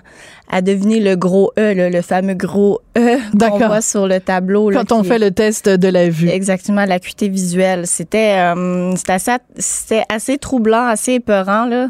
[0.50, 4.70] à deviner le gros E, le, fameux gros E qu'on voit sur le tableau.
[4.72, 6.30] Quand on fait le test de la vue.
[6.30, 7.88] Exactement, l'acuité visuelle.
[7.88, 11.90] C'était euh, assez, assez troublant, assez épeurant là,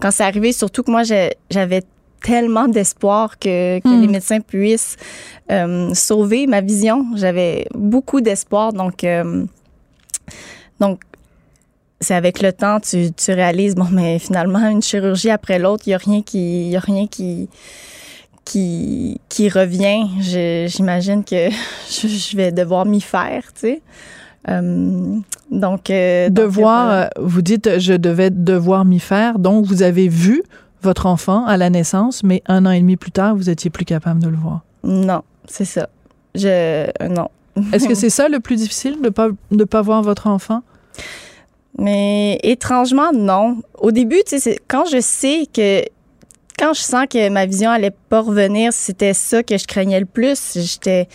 [0.00, 1.02] quand c'est arrivé, surtout que moi,
[1.50, 1.82] j'avais
[2.22, 4.10] tellement d'espoir que, que les hmm.
[4.10, 4.96] médecins puissent
[5.50, 7.06] euh, sauver ma vision.
[7.16, 9.04] J'avais beaucoup d'espoir, donc...
[9.04, 9.44] Euh,
[10.80, 11.00] donc,
[12.00, 15.90] c'est avec le temps, tu, tu réalises, bon, mais finalement, une chirurgie après l'autre, il
[15.90, 17.48] n'y a rien qui, y a rien qui,
[18.44, 20.06] qui, qui revient.
[20.68, 21.50] J'imagine que
[21.90, 23.82] je vais devoir m'y faire, tu sais.
[24.48, 25.18] Euh,
[25.50, 29.38] donc, euh, devoir, euh, vous dites, je devais devoir m'y faire.
[29.38, 30.42] Donc, vous avez vu
[30.82, 33.84] votre enfant à la naissance, mais un an et demi plus tard, vous étiez plus
[33.84, 34.60] capable de le voir.
[34.82, 35.90] Non, c'est ça.
[36.34, 37.28] Je, non.
[37.72, 40.62] Est-ce que c'est ça le plus difficile de pas de pas voir votre enfant?
[41.78, 43.58] Mais étrangement, non.
[43.78, 45.82] Au début, tu sais, quand je sais que
[46.58, 50.04] quand je sens que ma vision allait pas revenir, c'était ça que je craignais le
[50.04, 50.58] plus.
[50.58, 51.08] J'étais,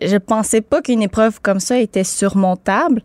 [0.00, 3.02] je pensais pas qu'une épreuve comme ça était surmontable.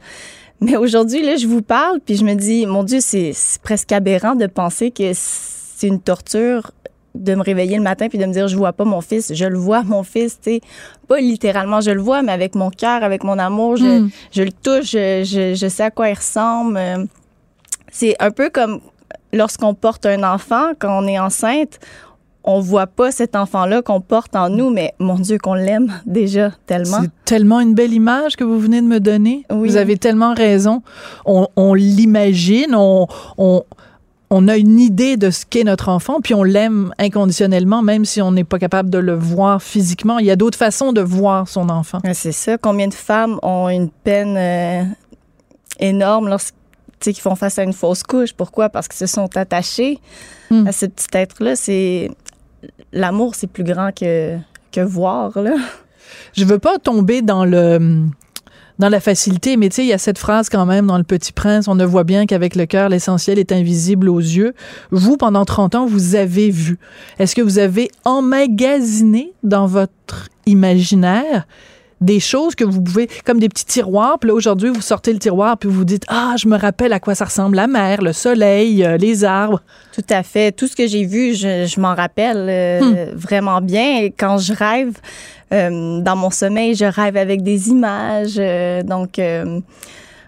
[0.62, 4.36] Mais aujourd'hui, là, je vous parle, puis je me dis, mon Dieu, c'est presque aberrant
[4.36, 6.72] de penser que c'est une torture
[7.18, 9.46] de me réveiller le matin puis de me dire je vois pas mon fils, je
[9.46, 10.62] le vois mon fils, tu sais,
[11.08, 14.10] pas littéralement je le vois, mais avec mon cœur, avec mon amour, je, hmm.
[14.32, 16.80] je le touche, je, je, sais à quoi il ressemble.
[17.92, 18.82] C'est un peu comme
[19.34, 21.80] lorsqu'on porte un enfant, quand on est enceinte,
[22.48, 26.52] on voit pas cet enfant-là qu'on porte en nous, mais mon Dieu, qu'on l'aime déjà
[26.66, 27.02] tellement.
[27.02, 29.46] C'est tellement une belle image que vous venez de me donner.
[29.50, 30.82] Vous avez tellement raison.
[31.26, 33.64] On, on l'imagine, on, on,
[34.30, 38.22] on a une idée de ce qu'est notre enfant, puis on l'aime inconditionnellement, même si
[38.22, 40.20] on n'est pas capable de le voir physiquement.
[40.20, 42.00] Il y a d'autres façons de voir son enfant.
[42.14, 42.58] C'est ça.
[42.58, 44.84] Combien de femmes ont une peine euh,
[45.80, 48.34] énorme lorsqu'ils qui font face à une fausse couche?
[48.34, 48.70] Pourquoi?
[48.70, 50.00] Parce qu'ils se sont attachés
[50.52, 50.68] hmm.
[50.68, 51.56] à ce petit être-là.
[51.56, 52.12] C'est
[52.92, 54.38] l'amour, c'est plus grand que,
[54.74, 55.40] que voir.
[55.40, 55.56] Là.
[56.36, 58.02] Je veux pas tomber dans le
[58.80, 61.04] dans la facilité, mais tu sais, il y a cette phrase quand même dans Le
[61.04, 64.54] Petit Prince, on ne voit bien qu'avec le cœur, l'essentiel est invisible aux yeux.
[64.92, 66.78] Vous, pendant 30 ans, vous avez vu.
[67.20, 71.46] Est-ce que vous avez emmagasiné dans votre imaginaire
[72.02, 74.20] des choses que vous pouvez, comme des petits tiroirs.
[74.20, 77.00] Puis là, aujourd'hui, vous sortez le tiroir, puis vous dites, ah, je me rappelle à
[77.00, 79.62] quoi ça ressemble, la mer, le soleil, euh, les arbres.
[79.94, 80.52] Tout à fait.
[80.52, 83.16] Tout ce que j'ai vu, je, m'en rappelle euh, hmm.
[83.16, 84.02] vraiment bien.
[84.02, 85.00] Et quand je rêve,
[85.54, 88.36] euh, dans mon sommeil, je rêve avec des images.
[88.86, 89.20] donc,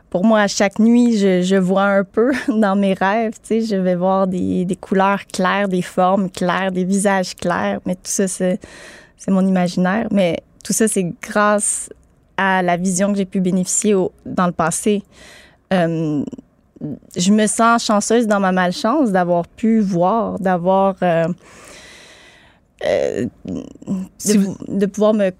[0.09, 3.33] pour moi, à chaque nuit, je, vois un peu dans mes rêves.
[3.43, 7.79] Tu sais, je vais voir des, des couleurs claires, des formes claires, des visages clairs.
[7.85, 8.59] Mais tout ça, c'est
[9.27, 10.07] mon imaginaire.
[10.11, 11.89] Mais tout ça, c'est grâce
[12.37, 13.93] à la vision que j'ai pu bénéficier
[14.25, 15.03] dans le passé.
[15.73, 16.23] Euh,
[17.15, 20.95] je me sens chanceuse dans ma malchance d'avoir pu voir, d'avoir.
[22.85, 23.63] Euh, euh,
[24.67, 25.31] de, pouvoir me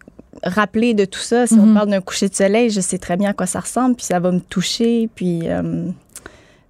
[0.43, 1.47] rappeler de tout ça.
[1.47, 1.73] Si on mm-hmm.
[1.73, 4.19] parle d'un coucher de soleil, je sais très bien à quoi ça ressemble, puis ça
[4.19, 5.43] va me toucher, puis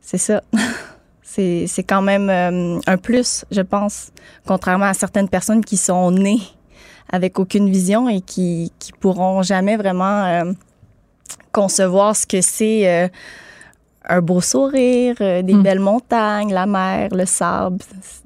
[0.01, 0.43] c'est ça.
[1.23, 2.29] c'est quand même
[2.85, 4.11] un plus, je pense,
[4.45, 6.41] contrairement à certaines personnes qui sont nées
[7.11, 10.53] avec aucune vision et qui, qui pourront jamais vraiment euh,
[11.51, 13.07] concevoir ce que c'est euh,
[14.07, 15.63] un beau sourire, euh, des hmm.
[15.63, 17.79] belles montagnes, la mer, le sable,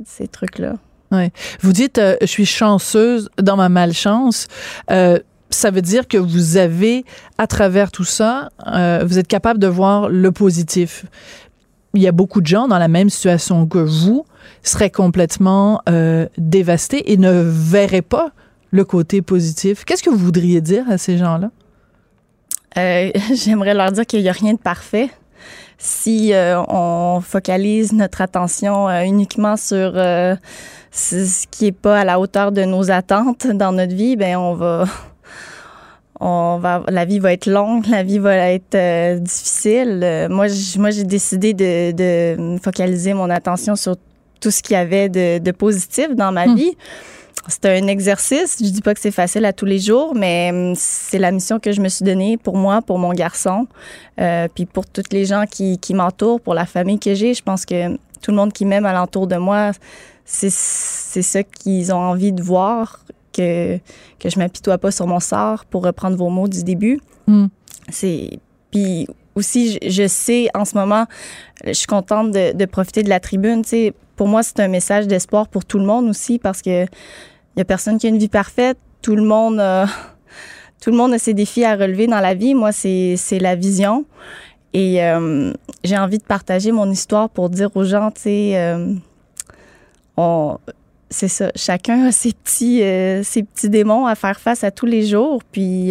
[0.05, 0.73] ces trucs-là.
[1.61, 4.47] Vous dites, je suis chanceuse dans ma malchance
[5.49, 7.05] ça veut dire que vous avez,
[7.37, 11.05] à travers tout ça, vous êtes capable de voir le positif.
[11.93, 14.25] Il y a beaucoup de gens dans la même situation que vous
[14.63, 15.79] seraient complètement
[16.39, 18.31] dévastés et ne verraient pas
[18.73, 19.85] le côté positif.
[19.85, 21.51] Qu'est-ce que vous voudriez dire à ces gens-là?
[22.77, 25.09] Euh, j'aimerais leur dire qu'il n'y a rien de parfait.
[25.77, 29.93] Si euh, on focalise notre attention euh, uniquement sur
[30.93, 34.53] ce qui n'est pas à la hauteur de nos attentes dans notre vie, ben on
[34.53, 34.85] va,
[36.19, 40.27] on va, la vie va être longue, la vie va être difficile.
[40.29, 40.45] moi,
[40.77, 43.95] moi, j'ai décidé de, de, focaliser mon attention sur
[44.39, 46.55] tout ce qu'il y avait de, de positif dans ma hmm.
[46.55, 46.77] vie
[47.47, 48.57] c'est un exercice.
[48.59, 51.59] Je dis pas que c'est facile à tous les jours, mais hum, c'est la mission
[51.59, 53.67] que je me suis donnée pour moi, pour mon garçon,
[54.19, 57.33] euh, puis pour toutes les gens qui, qui m'entourent, pour la famille que j'ai.
[57.33, 59.71] Je pense que tout le monde qui m'aime alentour de moi,
[60.25, 63.77] c'est ça qu'ils ont envie de voir, que,
[64.19, 66.99] que je m'apitoie pas sur mon sort, pour reprendre vos mots du début.
[67.27, 67.45] Mm.
[67.89, 68.39] C'est
[68.71, 71.05] puis aussi, je, sais en ce moment,
[71.65, 73.61] je suis contente de, de profiter de la tribune.
[73.61, 76.85] Tu sais, pour moi, c'est un message d'espoir pour tout le monde aussi parce que
[76.85, 78.77] il y a personne qui a une vie parfaite.
[79.01, 79.85] Tout le monde, a,
[80.81, 82.55] tout le monde a ses défis à relever dans la vie.
[82.55, 84.05] Moi, c'est la vision.
[84.73, 88.95] Et euh, j'ai envie de partager mon histoire pour dire aux gens, tu sais, euh,
[91.09, 91.51] c'est ça.
[91.55, 95.43] Chacun a ses petits, euh, ses petits démons à faire face à tous les jours.
[95.51, 95.89] Puis,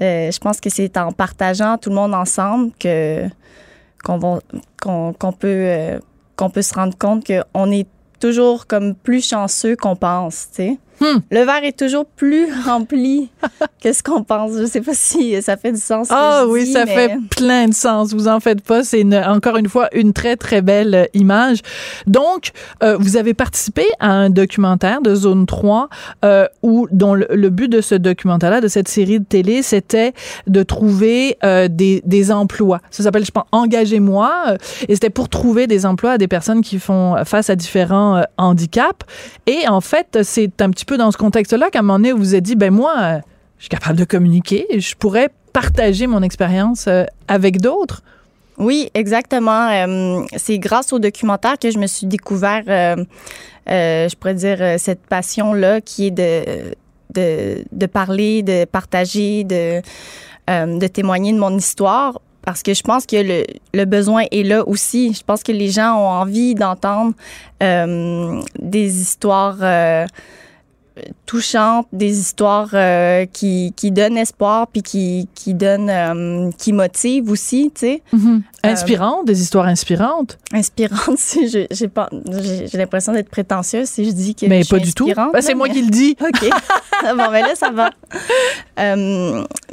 [0.00, 3.26] je pense que c'est en partageant tout le monde ensemble que
[4.02, 4.40] qu'on
[4.80, 6.00] qu'on peut
[6.36, 7.88] qu'on peut se rendre compte qu'on est
[8.20, 10.78] toujours comme plus chanceux qu'on pense, tu sais.
[11.00, 11.18] Hmm.
[11.30, 13.30] Le verre est toujours plus rempli
[13.82, 14.52] que ce qu'on pense.
[14.58, 16.08] Je sais pas si ça fait du sens.
[16.10, 18.12] Ah oui, ça fait plein de sens.
[18.12, 18.82] Vous en faites pas.
[18.84, 21.58] C'est encore une fois une très très belle euh, image.
[22.06, 25.88] Donc, euh, vous avez participé à un documentaire de Zone 3
[26.24, 30.12] euh, où dont le, but de ce documentaire-là, de cette série de télé, c'était
[30.46, 32.80] de trouver euh, des, des emplois.
[32.90, 34.32] Ça s'appelle, je pense, Engagez-moi.
[34.48, 34.56] Euh,
[34.88, 39.06] et c'était pour trouver des emplois à des personnes qui font face à différents handicaps.
[39.46, 42.18] Et en fait, c'est un petit peu dans ce contexte-là qu'à un moment donné, vous
[42.18, 43.18] vous êtes dit, ben moi, euh,
[43.58, 48.02] je suis capable de communiquer, je pourrais partager mon expérience euh, avec d'autres.
[48.58, 49.68] Oui, exactement.
[49.70, 52.62] Euh, c'est grâce au documentaire que je me suis découvert,
[53.66, 56.72] je pourrais dire, cette passion-là qui est de,
[57.12, 59.82] de, de, parler, de partager, de,
[60.48, 62.18] de témoigner de mon histoire.
[62.40, 63.44] Parce que je pense que le,
[63.74, 65.12] le, besoin est là aussi.
[65.12, 67.12] Je pense que les gens ont envie d'entendre
[67.60, 69.58] des histoires
[71.26, 77.80] touchantes, des histoires euh, qui, donnent espoir puis qui, donnent, euh, qui motivent aussi, tu
[77.80, 78.02] sais.
[78.66, 80.38] Euh, inspirantes, des histoires inspirantes.
[80.52, 84.78] Inspirantes, si j'ai pas, j'ai l'impression d'être prétentieuse si je dis que mais je pas
[84.78, 85.06] du tout.
[85.06, 86.16] Ben, c'est moi qui le dis.
[86.26, 86.50] Ok.
[87.02, 87.90] bon, ben là ça va.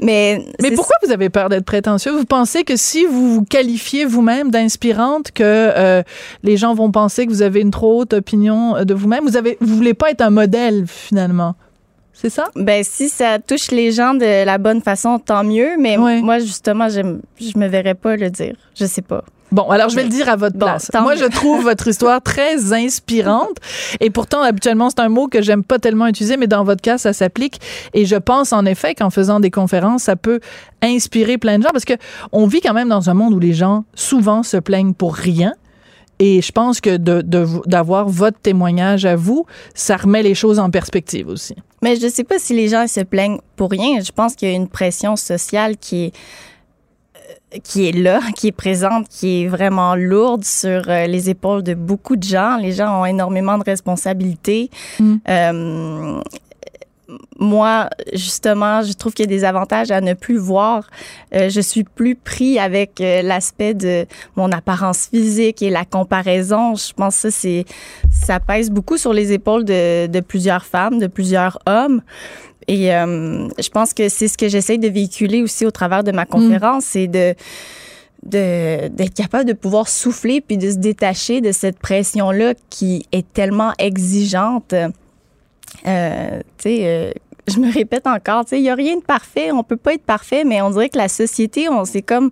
[0.02, 2.12] mais mais pourquoi vous avez peur d'être prétentieux?
[2.12, 6.04] Vous pensez que si vous vous qualifiez vous-même d'inspirante, que
[6.44, 9.24] les gens vont penser que vous avez une trop haute opinion de vous-même?
[9.24, 11.56] Vous avez, vous voulez pas être un modèle finalement.
[12.24, 12.46] C'est ça?
[12.56, 15.72] Ben, si ça touche les gens de la bonne façon, tant mieux.
[15.78, 17.02] Mais moi, justement, je,
[17.38, 18.56] je me verrais pas le dire.
[18.80, 19.26] Je sais pas.
[19.52, 20.90] Bon, alors je vais le dire à votre place.
[21.02, 23.58] Moi, je trouve votre histoire très inspirante.
[24.00, 26.98] Et pourtant, habituellement, c'est un mot que j'aime pas tellement utiliser, mais dans votre cas,
[26.98, 27.60] ça s'applique.
[27.94, 30.40] Et je pense en effet qu'en faisant des conférences, ça peut
[30.82, 31.94] inspirer plein de gens parce que
[32.32, 35.54] on vit quand même dans un monde où les gens souvent se plaignent pour rien.
[36.20, 40.70] Et je pense que d'avoir de, votre témoignage à vous, ça remet les choses en
[40.70, 41.56] perspective aussi.
[41.84, 44.00] Mais je ne sais pas si les gens se plaignent pour rien.
[44.00, 46.16] Je pense qu'il y a une pression sociale qui est
[47.16, 51.62] euh, qui est là, qui est présente, qui est vraiment lourde sur euh, les épaules
[51.62, 52.56] de beaucoup de gens.
[52.56, 54.70] Les gens ont énormément de responsabilités.
[54.98, 55.16] Mm.
[55.28, 56.22] Euh,
[57.38, 60.90] moi, justement, je trouve qu'il y a des avantages à ne plus voir.
[61.36, 66.76] Euh, je suis plus pris avec euh, l'aspect de mon apparence physique et la comparaison.
[66.76, 67.66] Je pense que ça, c'est,
[68.12, 72.02] ça pèse beaucoup sur les épaules de, de plusieurs femmes, de plusieurs hommes.
[72.68, 76.12] Et euh, je pense que c'est ce que j'essaie de véhiculer aussi au travers de
[76.12, 77.36] ma conférence, c'est de
[78.26, 83.26] d'être capable de pouvoir souffler puis de se détacher de cette pression là qui est
[83.34, 84.74] tellement exigeante
[85.86, 87.12] euh, tu sais, euh,
[87.48, 89.94] je me répète encore, tu sais, il n'y a rien de parfait, on peut pas
[89.94, 92.32] être parfait, mais on dirait que la société, on c'est comme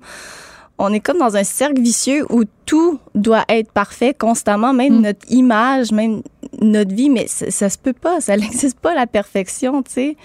[0.77, 5.01] on est comme dans un cercle vicieux où tout doit être parfait constamment, même mm.
[5.01, 6.23] notre image, même
[6.59, 10.17] notre vie, mais ça, ça se peut pas, ça n'existe pas la perfection, tu sais.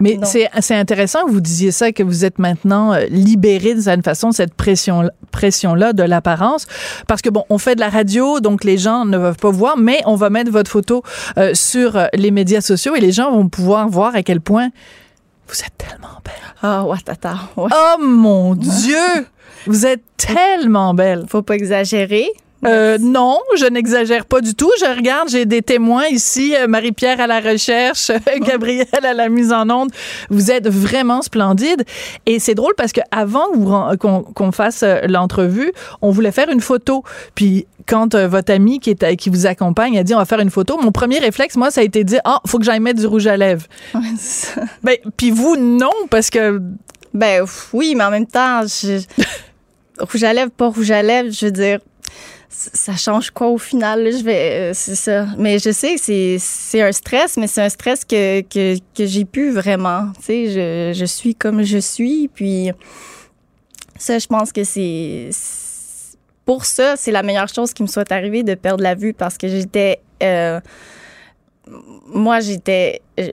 [0.00, 4.02] Mais c'est intéressant que vous disiez ça, que vous êtes maintenant euh, libéré de certaine
[4.02, 6.66] façon de cette pression pression là de l'apparence,
[7.08, 9.76] parce que bon, on fait de la radio, donc les gens ne peuvent pas voir,
[9.76, 11.02] mais on va mettre votre photo
[11.38, 14.70] euh, sur euh, les médias sociaux et les gens vont pouvoir voir à quel point
[15.48, 16.34] vous êtes tellement belle.
[16.62, 17.34] Ah, oh, tata.
[17.56, 17.68] Oh
[18.00, 19.26] mon Dieu!
[19.66, 21.24] Vous êtes tellement belle.
[21.28, 22.28] Faut pas exagérer.
[22.66, 24.70] Euh, non, je n'exagère pas du tout.
[24.80, 29.52] Je regarde, j'ai des témoins ici, euh, Marie-Pierre à la recherche, Gabrielle à la mise
[29.52, 29.90] en onde.
[30.30, 31.84] Vous êtes vraiment splendide.
[32.26, 33.46] Et c'est drôle parce que avant
[33.98, 35.72] qu'on fasse euh, l'entrevue,
[36.02, 37.04] on voulait faire une photo.
[37.34, 40.50] Puis quand votre ami qui, est, qui vous accompagne a dit on va faire une
[40.50, 43.00] photo, mon premier réflexe, moi, ça a été de dire ah, faut que j'aille mettre
[43.00, 43.66] du rouge à lèvres.
[44.82, 46.60] ben, puis vous, non, parce que.
[47.12, 49.00] Ben oui, mais en même temps, je...
[50.00, 51.78] rouge à lèvres, pas rouge à lèvres, je veux dire,
[52.54, 54.10] ça change quoi au final?
[54.12, 55.26] je vais, euh, c'est ça.
[55.36, 59.24] Mais je sais que c'est un stress, mais c'est un stress que, que, que j'ai
[59.24, 60.12] pu vraiment.
[60.18, 62.28] Tu sais, je, je suis comme je suis.
[62.28, 62.70] Puis
[63.98, 65.30] ça, je pense que c'est.
[66.44, 69.36] Pour ça, c'est la meilleure chose qui me soit arrivée de perdre la vue parce
[69.36, 70.00] que j'étais.
[70.22, 70.60] Euh,
[72.06, 73.30] moi, j'étais euh,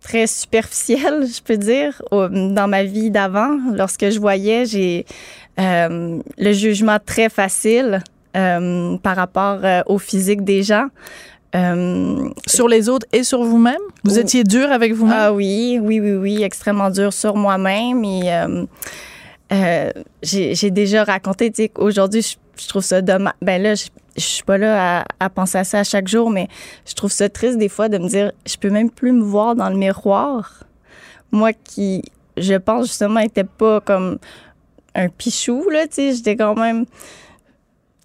[0.00, 3.56] très superficielle, je peux dire, dans ma vie d'avant.
[3.74, 5.04] Lorsque je voyais, j'ai
[5.58, 8.02] le jugement très facile
[8.36, 10.88] euh, par rapport euh, au physique des gens.
[11.56, 13.80] Euh, sur les autres et sur vous-même?
[14.04, 15.16] Vous étiez dur avec vous-même?
[15.18, 18.04] Ah oui, oui, oui, oui, extrêmement dur sur moi-même.
[18.04, 18.30] Et
[20.22, 23.32] j'ai déjà raconté, tu sais, aujourd'hui, je, trouve ça dommage.
[23.40, 23.86] Ben là, je,
[24.16, 26.48] je suis pas là à, à, penser à ça chaque jour, mais
[26.86, 29.54] je trouve ça triste des fois de me dire, je peux même plus me voir
[29.54, 30.64] dans le miroir.
[31.32, 32.02] Moi qui,
[32.36, 34.18] je pense justement, était pas comme
[34.94, 36.84] un pichou, là, tu sais, j'étais quand même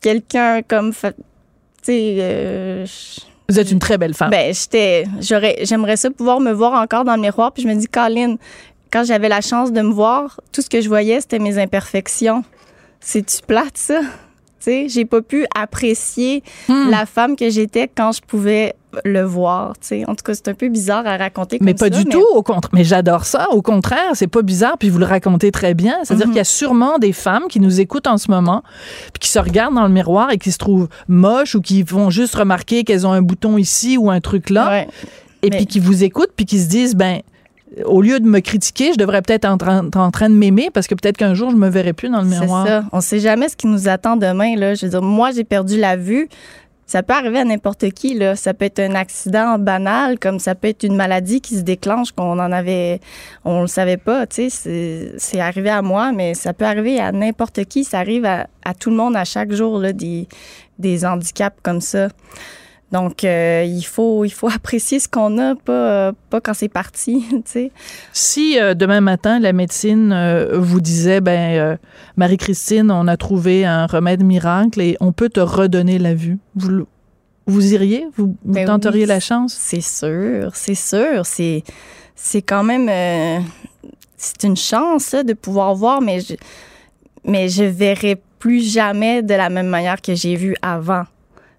[0.03, 1.09] quelqu'un comme, tu
[1.81, 2.85] sais, euh,
[3.49, 4.29] vous êtes une très belle femme.
[4.29, 7.51] Ben, j'étais, j'aurais, j'aimerais ça pouvoir me voir encore dans le miroir.
[7.51, 8.35] Puis je me dis, Colin,
[8.91, 12.43] quand j'avais la chance de me voir, tout ce que je voyais, c'était mes imperfections.
[12.99, 14.01] C'est-tu plate, ça?
[14.63, 16.89] Sais, j'ai pas pu apprécier hmm.
[16.89, 19.73] la femme que j'étais quand je pouvais le voir.
[19.81, 20.03] sais.
[20.07, 22.43] En tout cas, c'est un peu bizarre à raconter comme Mais pas du tout, au
[22.43, 22.69] contraire.
[22.73, 23.49] Mais j'adore ça.
[23.51, 25.95] Au contraire, c'est pas bizarre, puis vous le racontez très bien.
[26.03, 26.33] C'est-à-dire mhm.
[26.33, 28.63] qu'il y a sûrement des femmes qui nous écoutent en ce moment,
[29.13, 32.09] puis qui se regardent dans le miroir et qui se trouvent moches ou qui vont
[32.09, 34.85] juste remarquer qu'elles ont un bouton ici ou un truc là.
[35.41, 37.19] Et puis qui vous écoutent, puis qui se disent, ben
[37.85, 40.95] au lieu de me critiquer, je devrais peut-être être en, train de m'aimer parce que
[40.95, 42.65] peut-être qu'un jour, je me verrai plus dans le miroir.
[42.65, 42.83] C'est ça.
[42.91, 44.55] On sait jamais ce qui nous attend demain.
[44.55, 44.75] Là.
[44.75, 46.29] Je veux dire, moi, j'ai perdu la vue.
[46.85, 48.13] Ça peut arriver à n'importe qui.
[48.13, 48.35] Là.
[48.35, 52.11] Ça peut être un accident banal, comme ça peut être une maladie qui se déclenche
[52.11, 52.99] qu'on en avait,
[53.45, 54.27] on le savait pas.
[54.27, 57.83] Tu sais, c'est arrivé à moi, mais ça peut arriver à n'importe qui.
[57.83, 58.47] Ça arrive à,
[58.79, 60.27] tout le monde à chaque jour là, des,
[60.77, 62.09] des handicaps comme ça.
[62.93, 67.25] Donc, euh, il, faut, il faut apprécier ce qu'on a, pas, pas quand c'est parti.
[67.45, 67.71] sais.
[68.13, 71.77] Si euh, demain matin, la médecine euh, vous disait, ben
[72.15, 76.85] Marie-Christine, on a trouvé un remède miracle et on peut te redonner la vue, vous,
[77.47, 78.05] vous iriez?
[78.15, 79.55] Vous, ben tenteriez la chance?
[79.59, 81.25] C'est sûr, c'est sûr.
[81.25, 81.63] C'est,
[82.15, 83.43] c'est quand même...
[84.17, 86.35] c'est une chance de pouvoir voir, mais je,
[87.25, 91.05] mais je verrai plus jamais de la même manière que j'ai vu avant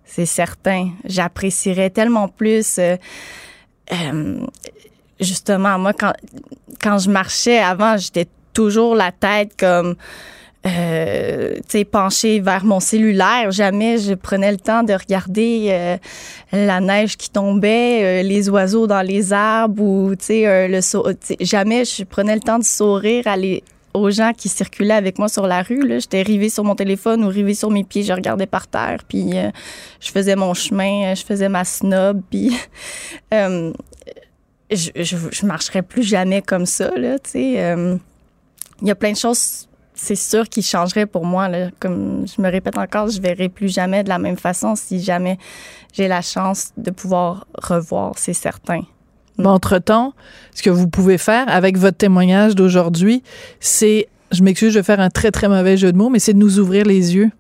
[0.04, 0.90] c'est certain.
[1.04, 2.78] J'apprécierais tellement plus.
[2.78, 2.96] Euh,
[3.92, 4.40] euh,
[5.20, 6.12] justement, moi, quand,
[6.80, 9.96] quand je marchais avant, j'étais toujours la tête comme.
[10.66, 11.56] Euh,
[11.92, 13.50] penchée vers mon cellulaire.
[13.50, 15.98] Jamais je prenais le temps de regarder euh,
[16.52, 20.80] la neige qui tombait, les oiseaux dans les arbres ou tu sais le
[21.40, 23.62] jamais je prenais le temps de sourire, aller
[23.94, 25.82] aux gens qui circulaient avec moi sur la rue.
[26.00, 29.38] J'étais rivée sur mon téléphone ou rivée sur mes pieds, je regardais par terre, puis
[29.38, 29.50] euh,
[30.00, 32.54] je faisais mon chemin, euh, je faisais ma snob, puis
[33.32, 33.72] euh,
[34.70, 36.90] je, je, marcherais plus jamais comme ça.
[36.96, 38.00] Là, il
[38.82, 41.48] y a plein de choses, c'est sûr, qui changeraient pour moi.
[41.48, 41.70] Là.
[41.78, 45.38] Comme je me répète encore, je verrai plus jamais de la même façon si jamais
[45.92, 48.82] j'ai la chance de pouvoir revoir, c'est certain.
[49.38, 50.14] Mais entre-temps,
[50.54, 53.22] ce que vous pouvez faire avec votre témoignage d'aujourd'hui,
[53.60, 56.34] c'est, je m'excuse, je vais faire un très, très mauvais jeu de mots, mais c'est
[56.34, 57.30] de nous ouvrir les yeux.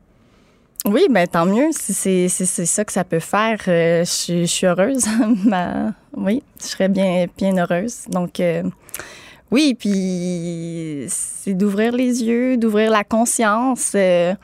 [0.86, 1.68] Oui, ben tant mieux.
[1.72, 3.58] C'est ça que ça peut faire.
[3.68, 5.04] Euh, je, suis heureuse.
[6.16, 8.02] oui, je serais bien, bien heureuse.
[8.08, 8.62] Donc, euh,
[9.50, 13.92] oui, puis c'est d'ouvrir les yeux, d'ouvrir la conscience.
[13.94, 14.34] Euh,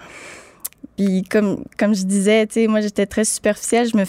[0.96, 3.88] puis comme, comme je disais, tu sais, moi, j'étais très superficielle.
[3.88, 4.04] Je me,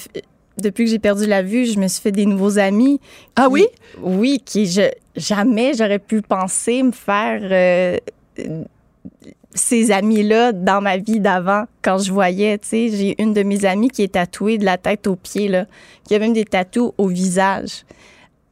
[0.61, 2.99] depuis que j'ai perdu la vue, je me suis fait des nouveaux amis.
[3.35, 3.65] Ah oui?
[4.01, 4.83] Oui, qui je,
[5.15, 7.97] jamais j'aurais pu penser me faire euh,
[9.53, 11.65] ces amis-là dans ma vie d'avant.
[11.81, 14.77] Quand je voyais, tu sais, j'ai une de mes amies qui est tatouée de la
[14.77, 15.65] tête aux pieds, là,
[16.07, 17.83] qui a même des tatous au visage.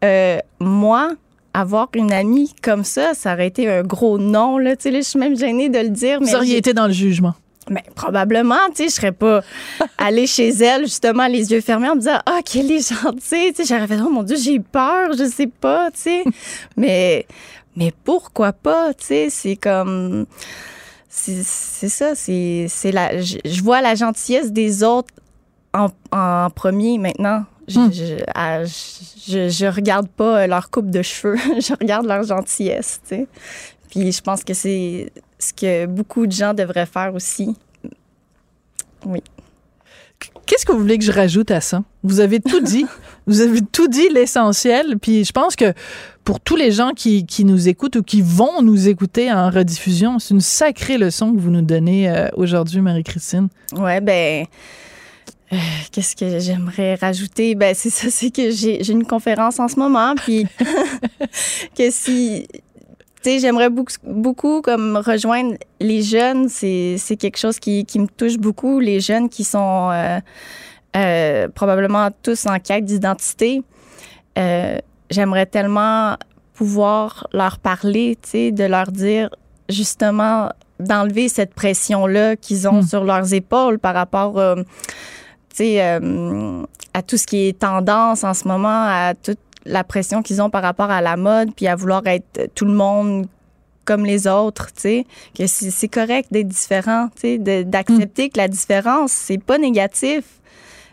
[0.04, 1.12] Euh, moi,
[1.54, 4.76] avoir une amie comme ça, ça aurait été un gros non, là.
[4.76, 6.20] Tu sais, je suis même gênée de le dire.
[6.20, 7.34] Vous auriez été dans le jugement.
[7.70, 9.42] Mais probablement, tu sais, je serais pas
[9.98, 13.54] allée chez elle, justement, les yeux fermés, en me disant, ah, qu'elle est gentille.
[13.54, 16.24] Tu sais, j'aurais fait, oh mon Dieu, j'ai peur, je sais pas, tu sais.
[16.78, 17.26] mais,
[17.76, 20.26] mais pourquoi pas, tu sais, c'est comme.
[21.12, 23.20] C'est ça, c'est la.
[23.20, 25.14] Je, vois la gentillesse des autres
[25.74, 27.46] en, en premier maintenant.
[27.68, 27.92] Je, hmm.
[27.92, 33.28] je, je, regarde pas leur coupe de cheveux, je regarde leur gentillesse, tu sais.
[33.90, 37.56] Puis je pense que c'est ce que beaucoup de gens devraient faire aussi.
[39.06, 39.24] Oui.
[40.46, 41.84] Qu'est-ce que vous voulez que je rajoute à ça?
[42.04, 42.86] Vous avez tout dit.
[43.28, 44.98] vous avez tout dit, l'essentiel.
[45.00, 45.74] Puis je pense que
[46.24, 50.20] pour tous les gens qui, qui, nous écoutent ou qui vont nous écouter en rediffusion,
[50.20, 53.48] c'est une sacrée leçon que vous nous donnez euh, aujourd'hui, Marie-Christine.
[53.78, 54.46] Ouais, ben.
[55.52, 55.58] Euh,
[55.92, 57.56] qu'est-ce que j'aimerais rajouter?
[57.56, 60.46] Ben, c'est ça, c'est que j'ai une conférence en ce moment, puis
[61.78, 62.48] que si
[63.24, 66.50] j'aimerais beaucoup, beaucoup comme rejoindre les jeunes.
[66.50, 68.80] C'est, quelque chose qui, me touche beaucoup.
[68.80, 70.20] Les jeunes qui sont euh,
[70.96, 73.64] euh, probablement tous en quête d'identité.
[74.38, 74.78] Euh,
[75.10, 76.16] j'aimerais tellement
[76.54, 79.30] pouvoir leur parler, de leur dire
[79.70, 80.50] justement
[80.80, 82.88] d'enlever cette pression-là qu'ils ont hmm.
[82.88, 84.56] sur leurs épaules par rapport à
[87.02, 89.36] tout ce qui est tendance en ce moment, à tout
[89.66, 92.74] la pression qu'ils ont par rapport à la mode, puis à vouloir être tout le
[92.74, 93.28] monde
[93.86, 95.06] comme les autres, tu sais,
[95.36, 100.26] que c'est correct d'être différent, tu sais, d'accepter que la différence, c'est pas négatif.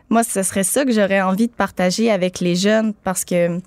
[0.09, 3.61] Moi, ce serait ça que j'aurais envie de partager avec les jeunes parce que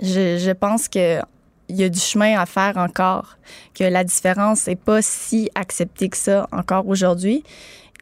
[0.00, 1.20] je, je pense que
[1.68, 3.38] il y a du chemin à faire encore,
[3.74, 7.44] que la différence n'est pas si acceptée que ça encore aujourd'hui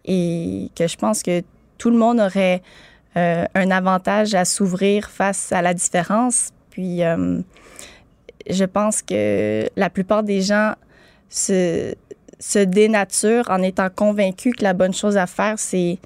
[0.05, 1.43] et que je pense que
[1.79, 2.63] tout le monde aurait
[3.17, 6.51] euh, un avantage à s'ouvrir face à la différence.
[6.71, 7.41] Puis, euh,
[8.49, 10.75] je pense que la plupart des gens
[11.29, 11.95] se,
[12.39, 15.99] se dénaturent en étant convaincus que la bonne chose à faire, c'est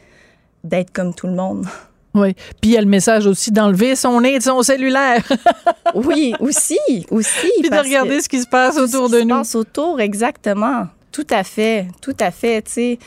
[0.62, 1.66] d'être comme tout le monde.
[2.16, 2.32] Oui.
[2.60, 5.24] Puis il y a le message aussi d'enlever son nez de son cellulaire.
[5.96, 6.78] oui, aussi,
[7.10, 7.50] aussi.
[7.60, 9.22] Puis de regarder ce qui se passe autour de nous.
[9.22, 10.86] Ce qui se passe autour, exactement.
[11.10, 12.62] Tout à fait, tout à fait.
[12.62, 12.98] Tu sais,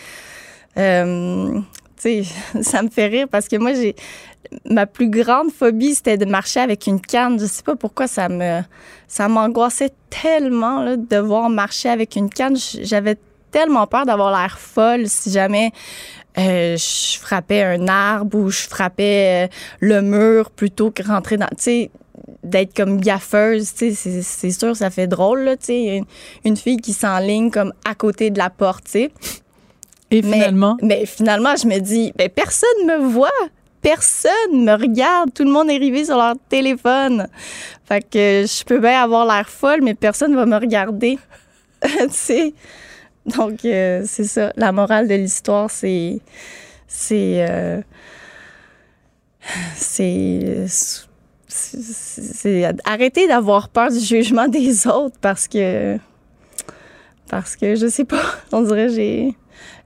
[0.77, 1.57] euh,
[2.01, 2.23] sais,
[2.61, 3.95] ça me fait rire parce que moi, j'ai
[4.69, 7.39] ma plus grande phobie, c'était de marcher avec une canne.
[7.39, 8.61] Je sais pas pourquoi ça me
[9.07, 12.55] ça m'angoissait tellement là, de devoir marcher avec une canne.
[12.55, 13.17] J'avais
[13.51, 15.71] tellement peur d'avoir l'air folle si jamais
[16.37, 21.47] euh, je frappais un arbre ou je frappais euh, le mur plutôt que rentrer dans.
[21.47, 21.91] Tu sais,
[22.43, 26.03] d'être comme gaffeuse, tu sais, c'est sûr, ça fait drôle, là, tu sais,
[26.45, 29.11] une, fille qui s'enligne comme à côté de la porte, tu sais.
[30.11, 30.77] Et finalement?
[30.81, 33.29] Mais, finalement, je me dis, ben, personne me voit.
[33.81, 35.33] Personne me regarde.
[35.33, 37.27] Tout le monde est arrivé sur leur téléphone.
[37.85, 41.17] Fait que je peux bien avoir l'air folle, mais personne va me regarder.
[41.81, 42.53] tu sais?
[43.25, 44.53] Donc, euh, c'est ça.
[44.55, 46.19] La morale de l'histoire, c'est.
[46.87, 47.45] C'est.
[47.49, 47.81] Euh,
[49.75, 50.65] c'est.
[51.49, 55.97] C'est arrêter d'avoir peur du jugement des autres parce que.
[57.29, 59.35] Parce que, je sais pas, on dirait j'ai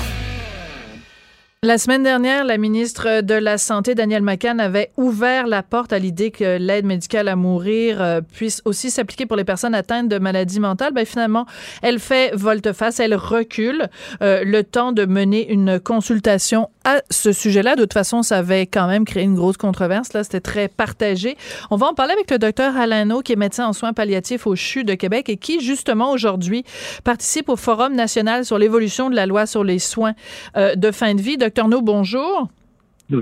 [1.62, 5.98] La semaine dernière, la ministre de la Santé, Danielle McCann, avait ouvert la porte à
[5.98, 10.18] l'idée que l'aide médicale à mourir euh, puisse aussi s'appliquer pour les personnes atteintes de
[10.18, 10.94] maladies mentales.
[10.94, 11.44] Ben, finalement,
[11.82, 13.88] elle fait volte-face, elle recule
[14.22, 17.76] euh, le temps de mener une consultation à ce sujet-là.
[17.76, 20.12] De toute façon, ça avait quand même créé une grosse controverse.
[20.12, 21.36] Là, c'était très partagé.
[21.70, 24.54] On va en parler avec le docteur Alain qui est médecin en soins palliatifs au
[24.54, 26.64] CHU de Québec et qui, justement, aujourd'hui,
[27.04, 30.14] participe au Forum national sur l'évolution de la loi sur les soins
[30.56, 31.36] euh, de fin de vie.
[31.36, 32.48] Docteur No, bonjour.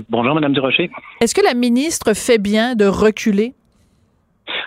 [0.09, 0.91] Bonjour, Madame Durocher.
[1.21, 3.55] Est-ce que la ministre fait bien de reculer?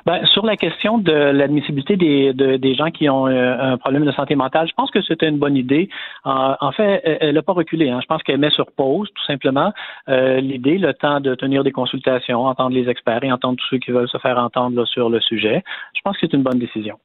[0.07, 4.13] Ben, sur la question de l'admissibilité des, des gens qui ont euh, un problème de
[4.13, 5.89] santé mentale, je pense que c'était une bonne idée.
[6.25, 7.91] en fait, elle n'a pas reculé.
[7.91, 8.01] Hein.
[8.03, 9.73] Je pense qu'elle met sur pause, tout simplement,
[10.09, 13.79] euh, l'idée, le temps de tenir des consultations, entendre les experts et entendre tous ceux
[13.79, 15.63] qui veulent se faire entendre sur le sujet.
[15.95, 16.99] Je pense que c'est une bonne décision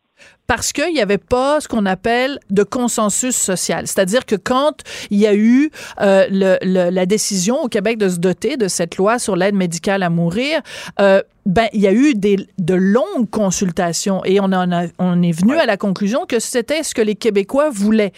[0.47, 3.85] parce qu'il n'y avait pas ce qu'on appelle de consensus social.
[3.85, 5.69] C'est-à-dire que quand il y a eu
[6.01, 10.03] euh, le, la décision au Québec de se doter de cette loi sur l'aide médicale
[10.03, 10.61] à mourir,
[11.01, 15.21] euh, ben il y a eu des, de longues consultations et on en a, on
[15.21, 18.11] est venu à la conclusion que c'était ce que les Québécois voulaient.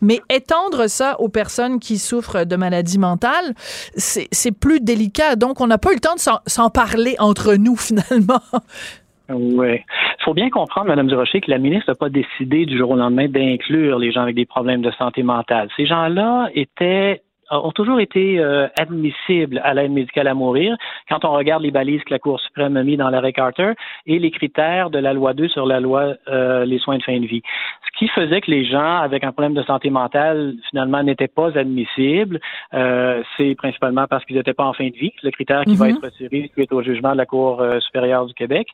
[0.00, 3.54] Mais étendre ça aux personnes qui souffrent de maladies mentales,
[3.96, 5.36] c'est plus délicat.
[5.36, 8.40] Donc on n'a pas eu le temps de s'en parler entre nous finalement.
[9.28, 9.80] Oui.
[10.18, 12.96] Il faut bien comprendre, Mme Durocher, que la ministre n'a pas décidé du jour au
[12.96, 15.68] lendemain d'inclure les gens avec des problèmes de santé mentale.
[15.76, 20.76] Ces gens-là étaient ont toujours été euh, admissibles à l'aide médicale à mourir
[21.08, 23.72] quand on regarde les balises que la Cour suprême a mis dans l'arrêt Carter
[24.06, 27.18] et les critères de la loi 2 sur la loi euh, les soins de fin
[27.18, 27.42] de vie.
[27.86, 31.56] Ce qui faisait que les gens avec un problème de santé mentale finalement n'étaient pas
[31.56, 32.40] admissibles,
[32.74, 35.86] euh, c'est principalement parce qu'ils n'étaient pas en fin de vie, le critère qui va
[35.86, 35.96] mhm.
[35.96, 38.68] être retiré suite au jugement de la Cour supérieure du Québec.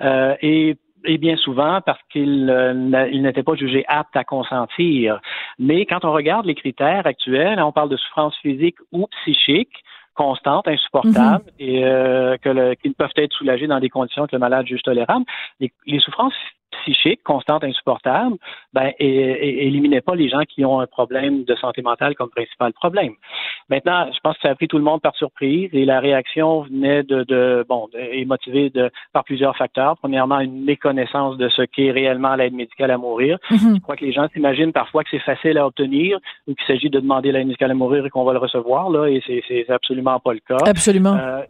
[0.00, 5.20] et et bien souvent parce qu'il euh, n'était pas jugé apte à consentir.
[5.58, 9.84] Mais quand on regarde les critères actuels, on parle de souffrance physique ou psychique
[10.14, 11.52] constante, insupportable, mhm.
[11.60, 15.24] et euh, que qu'ils peuvent être soulagés dans des conditions que le malade juge tolérables.
[15.60, 16.34] Les, les souffrances
[16.70, 18.36] psychique constante, insupportable,
[18.72, 22.72] ben, et, éliminait pas les gens qui ont un problème de santé mentale comme principal
[22.72, 23.12] problème.
[23.68, 26.62] Maintenant, je pense que ça a pris tout le monde par surprise et la réaction
[26.62, 29.96] venait de, de bon, est motivée de, par plusieurs facteurs.
[29.98, 33.38] Premièrement, une méconnaissance de ce qu'est réellement l'aide médicale à mourir.
[33.50, 33.76] Mm-hmm.
[33.76, 36.90] Je crois que les gens s'imaginent parfois que c'est facile à obtenir ou qu'il s'agit
[36.90, 40.18] de demander l'aide médicale à mourir et qu'on va le recevoir, là, et c'est absolument
[40.20, 40.58] pas le cas.
[40.66, 41.14] Absolument.
[41.14, 41.42] Euh,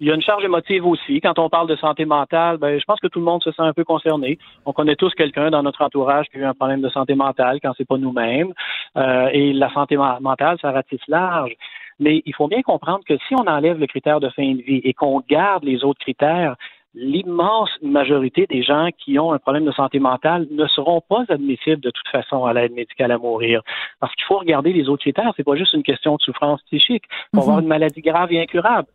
[0.00, 1.20] Il y a une charge émotive aussi.
[1.20, 3.62] Quand on parle de santé mentale, ben, je pense que tout le monde se sent
[3.62, 4.38] un peu concerné.
[4.64, 7.58] On connaît tous quelqu'un dans notre entourage qui a eu un problème de santé mentale
[7.60, 8.52] quand c'est pas nous-mêmes.
[8.96, 11.52] Euh, et la santé mentale, ça ratisse large.
[11.98, 14.80] Mais il faut bien comprendre que si on enlève le critère de fin de vie
[14.84, 16.54] et qu'on garde les autres critères,
[16.94, 21.80] l'immense majorité des gens qui ont un problème de santé mentale ne seront pas admissibles
[21.80, 23.62] de toute façon à l'aide médicale à mourir.
[24.00, 25.32] Parce qu'il faut regarder les autres critères.
[25.36, 27.04] C'est pas juste une question de souffrance psychique.
[27.32, 27.62] Pour avoir mhm.
[27.64, 28.88] une maladie grave et incurable.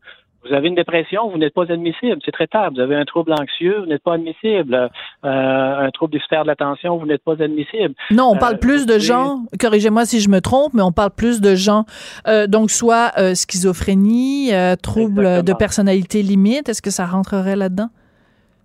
[0.46, 2.76] Vous avez une dépression, vous n'êtes pas admissible, c'est traitable.
[2.76, 4.76] Vous avez un trouble anxieux, vous n'êtes pas admissible.
[4.76, 4.90] Euh,
[5.24, 7.96] un trouble déficitaire de l'attention, vous n'êtes pas admissible.
[8.12, 11.12] Non, on parle euh, plus de gens, corrigez-moi si je me trompe, mais on parle
[11.12, 11.86] plus de gens,
[12.28, 17.90] euh, donc soit schizophrénie, trouble de personnalité limite, est-ce que ça rentrerait là-dedans?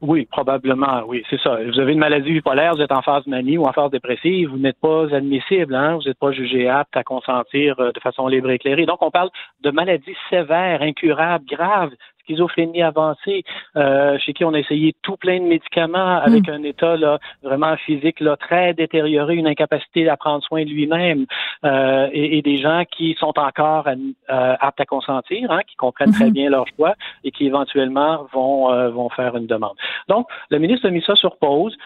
[0.00, 1.58] Oui, probablement, oui, c'est ça.
[1.64, 4.58] Vous avez une maladie bipolaire, vous êtes en phase manie ou en phase dépressive, vous
[4.58, 8.54] n'êtes pas admissible, hein, vous n'êtes pas jugé apte à consentir de façon libre et
[8.54, 8.86] éclairée.
[8.86, 9.30] Donc, on parle
[9.60, 11.90] de maladies sévères, incurables, graves,
[12.28, 13.44] schizophrénie avancée,
[13.76, 16.52] euh, chez qui on a essayé tout plein de médicaments avec hmm.
[16.52, 21.26] un état là, vraiment physique là, très détérioré, une incapacité à prendre soin de lui-même,
[21.64, 26.30] euh, et, des gens qui sont encore euh, aptes à consentir, hein, qui comprennent très
[26.30, 26.32] hmm.
[26.32, 29.74] bien leur choix et qui éventuellement vont vont faire une demande.
[30.08, 31.76] Donc, le ministre a mis ça sur pause.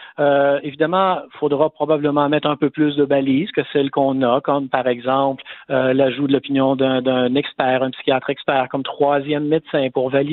[0.63, 4.69] évidemment, il faudra probablement mettre un peu plus de balises que celles qu'on a, comme
[4.69, 10.32] par exemple l'ajout de l'opinion d'un expert, un psychiatre expert comme troisième médecin pour valider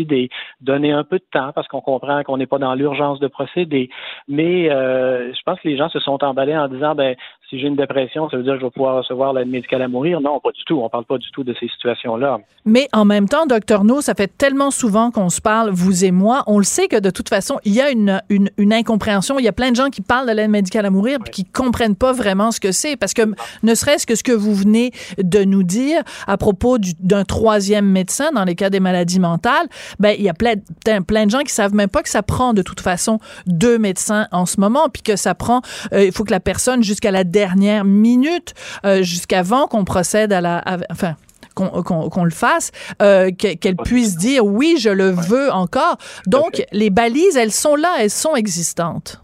[0.62, 3.90] donner un peu de temps parce qu'on comprend qu'on n'est pas dans l'urgence de procéder.
[4.28, 7.16] Mais euh, je pense que les gens se sont emballés en disant ben
[7.50, 9.88] si j'ai une dépression, ça veut dire que je vais pouvoir recevoir l'aide médicale à
[9.88, 10.22] mourir.
[10.22, 10.80] Non, pas du tout.
[10.84, 12.40] On parle pas du tout de ces situations-là.
[12.66, 16.12] Mais en même temps, docteur No, ça fait tellement souvent qu'on se parle, vous et
[16.12, 16.44] moi.
[16.46, 19.40] On le sait que de toute façon, il y a une, une, incompréhension.
[19.40, 21.46] Il y a plein de gens qui parlent de l'aide médicale à mourir puis qui
[21.46, 22.96] comprennent pas vraiment ce que c'est.
[22.96, 23.24] Parce que
[23.64, 28.32] ne serait-ce que ce que vous venez de nous dire à propos d'un troisième médecin
[28.32, 29.68] dans les cas des maladies mentales,
[30.00, 30.56] ben, il y a plein,
[31.02, 34.28] plein de gens qui savent même pas que ça prend de toute façon deux médecins
[34.32, 35.62] en ce moment puis que ça prend,
[35.94, 38.54] euh, il faut que la personne jusqu'à la dernière minute,
[38.86, 41.16] euh, jusqu'avant qu'on procède à la, enfin,
[41.56, 42.72] qu'on le fasse,
[43.02, 45.98] euh, qu'elle puisse dire oui, je le veux encore.
[46.26, 49.22] Donc, les balises, elles sont là, elles sont existantes.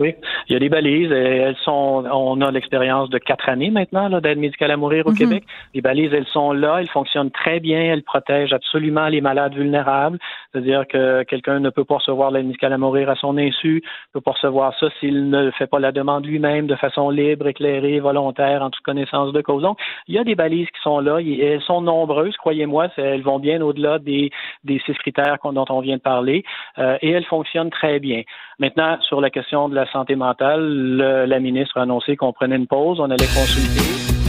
[0.00, 0.14] Oui,
[0.48, 1.10] il y a des balises.
[1.10, 5.18] Elles sont, on a l'expérience de quatre années maintenant d'aide médicale à mourir au mhm.
[5.18, 5.44] Québec.
[5.74, 10.18] Les balises, elles sont là, elles fonctionnent très bien, elles protègent absolument les malades vulnérables.
[10.52, 14.12] C'est-à-dire que quelqu'un ne peut pas recevoir l'aide médicale à mourir à son insu, ne
[14.12, 17.98] peut pas recevoir ça s'il ne fait pas la demande lui-même de façon libre, éclairée,
[17.98, 19.62] volontaire, en toute connaissance de cause.
[19.62, 21.18] Donc, il y a des balises qui sont là.
[21.20, 22.88] Elles sont nombreuses, croyez-moi.
[22.96, 24.30] Elles vont bien au-delà des,
[24.64, 26.44] des six critères dont on vient de parler.
[26.78, 28.22] Euh, et elles fonctionnent très bien.
[28.58, 32.66] Maintenant, sur la question de la santé mentale, la ministre a annoncé qu'on prenait une
[32.66, 33.80] pause, on allait consulter.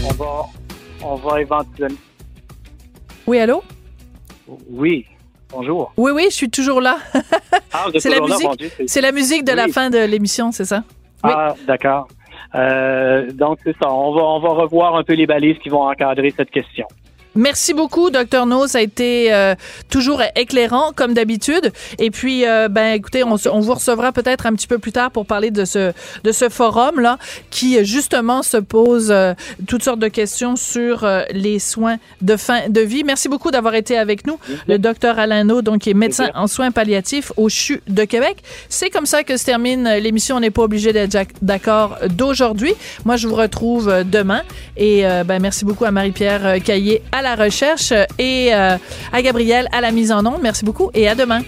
[0.05, 0.45] On va,
[1.03, 1.97] on va éventuellement.
[3.27, 3.63] Oui, allô?
[4.69, 5.05] Oui.
[5.51, 5.91] Bonjour.
[5.97, 6.97] Oui, oui, je suis toujours là.
[7.73, 8.73] Ah, c'est la musique.
[8.87, 10.83] c'est la musique de la fin de l'émission, c'est ça?
[11.23, 12.07] Ah, d'accord.
[12.55, 13.91] Euh, donc c'est ça.
[13.91, 16.87] On va, on va revoir un peu les balises qui vont encadrer cette question.
[17.39, 18.67] Merci beaucoup, Docteur No.
[18.67, 19.55] Ça a été euh,
[19.89, 21.71] toujours éclairant, comme d'habitude.
[21.97, 25.09] Et puis, euh, ben, écoutez, on, on vous recevra peut-être un petit peu plus tard
[25.09, 25.93] pour parler de ce,
[26.25, 27.17] de ce forum-là,
[27.49, 29.33] qui justement se pose euh,
[29.67, 33.05] toutes sortes de questions sur les soins de fin de vie.
[33.05, 34.37] Merci beaucoup d'avoir été avec nous.
[34.67, 38.43] Le docteur Alain No, donc, qui est médecin en soins palliatifs au CHU de Québec.
[38.67, 40.35] C'est comme ça que se termine l'émission.
[40.35, 42.73] On n'est pas obligé d'être d'accord d'aujourd'hui.
[43.05, 44.41] Moi, je vous retrouve demain.
[44.75, 48.77] Et ben, merci beaucoup à Marie-Pierre Caillé à la recherche et euh,
[49.11, 50.41] à Gabriel à la mise en onde.
[50.41, 51.41] Merci beaucoup et à demain.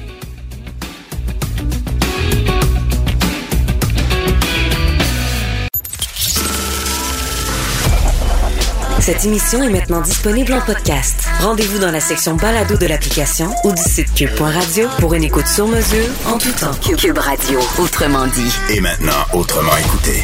[9.02, 11.28] Cette émission est maintenant disponible en podcast.
[11.40, 15.68] Rendez-vous dans la section balado de l'application ou du site cube.radio pour une écoute sur
[15.68, 16.76] mesure en tout temps.
[16.96, 18.54] Cube Radio, autrement dit.
[18.70, 20.24] Et maintenant, autrement écouté.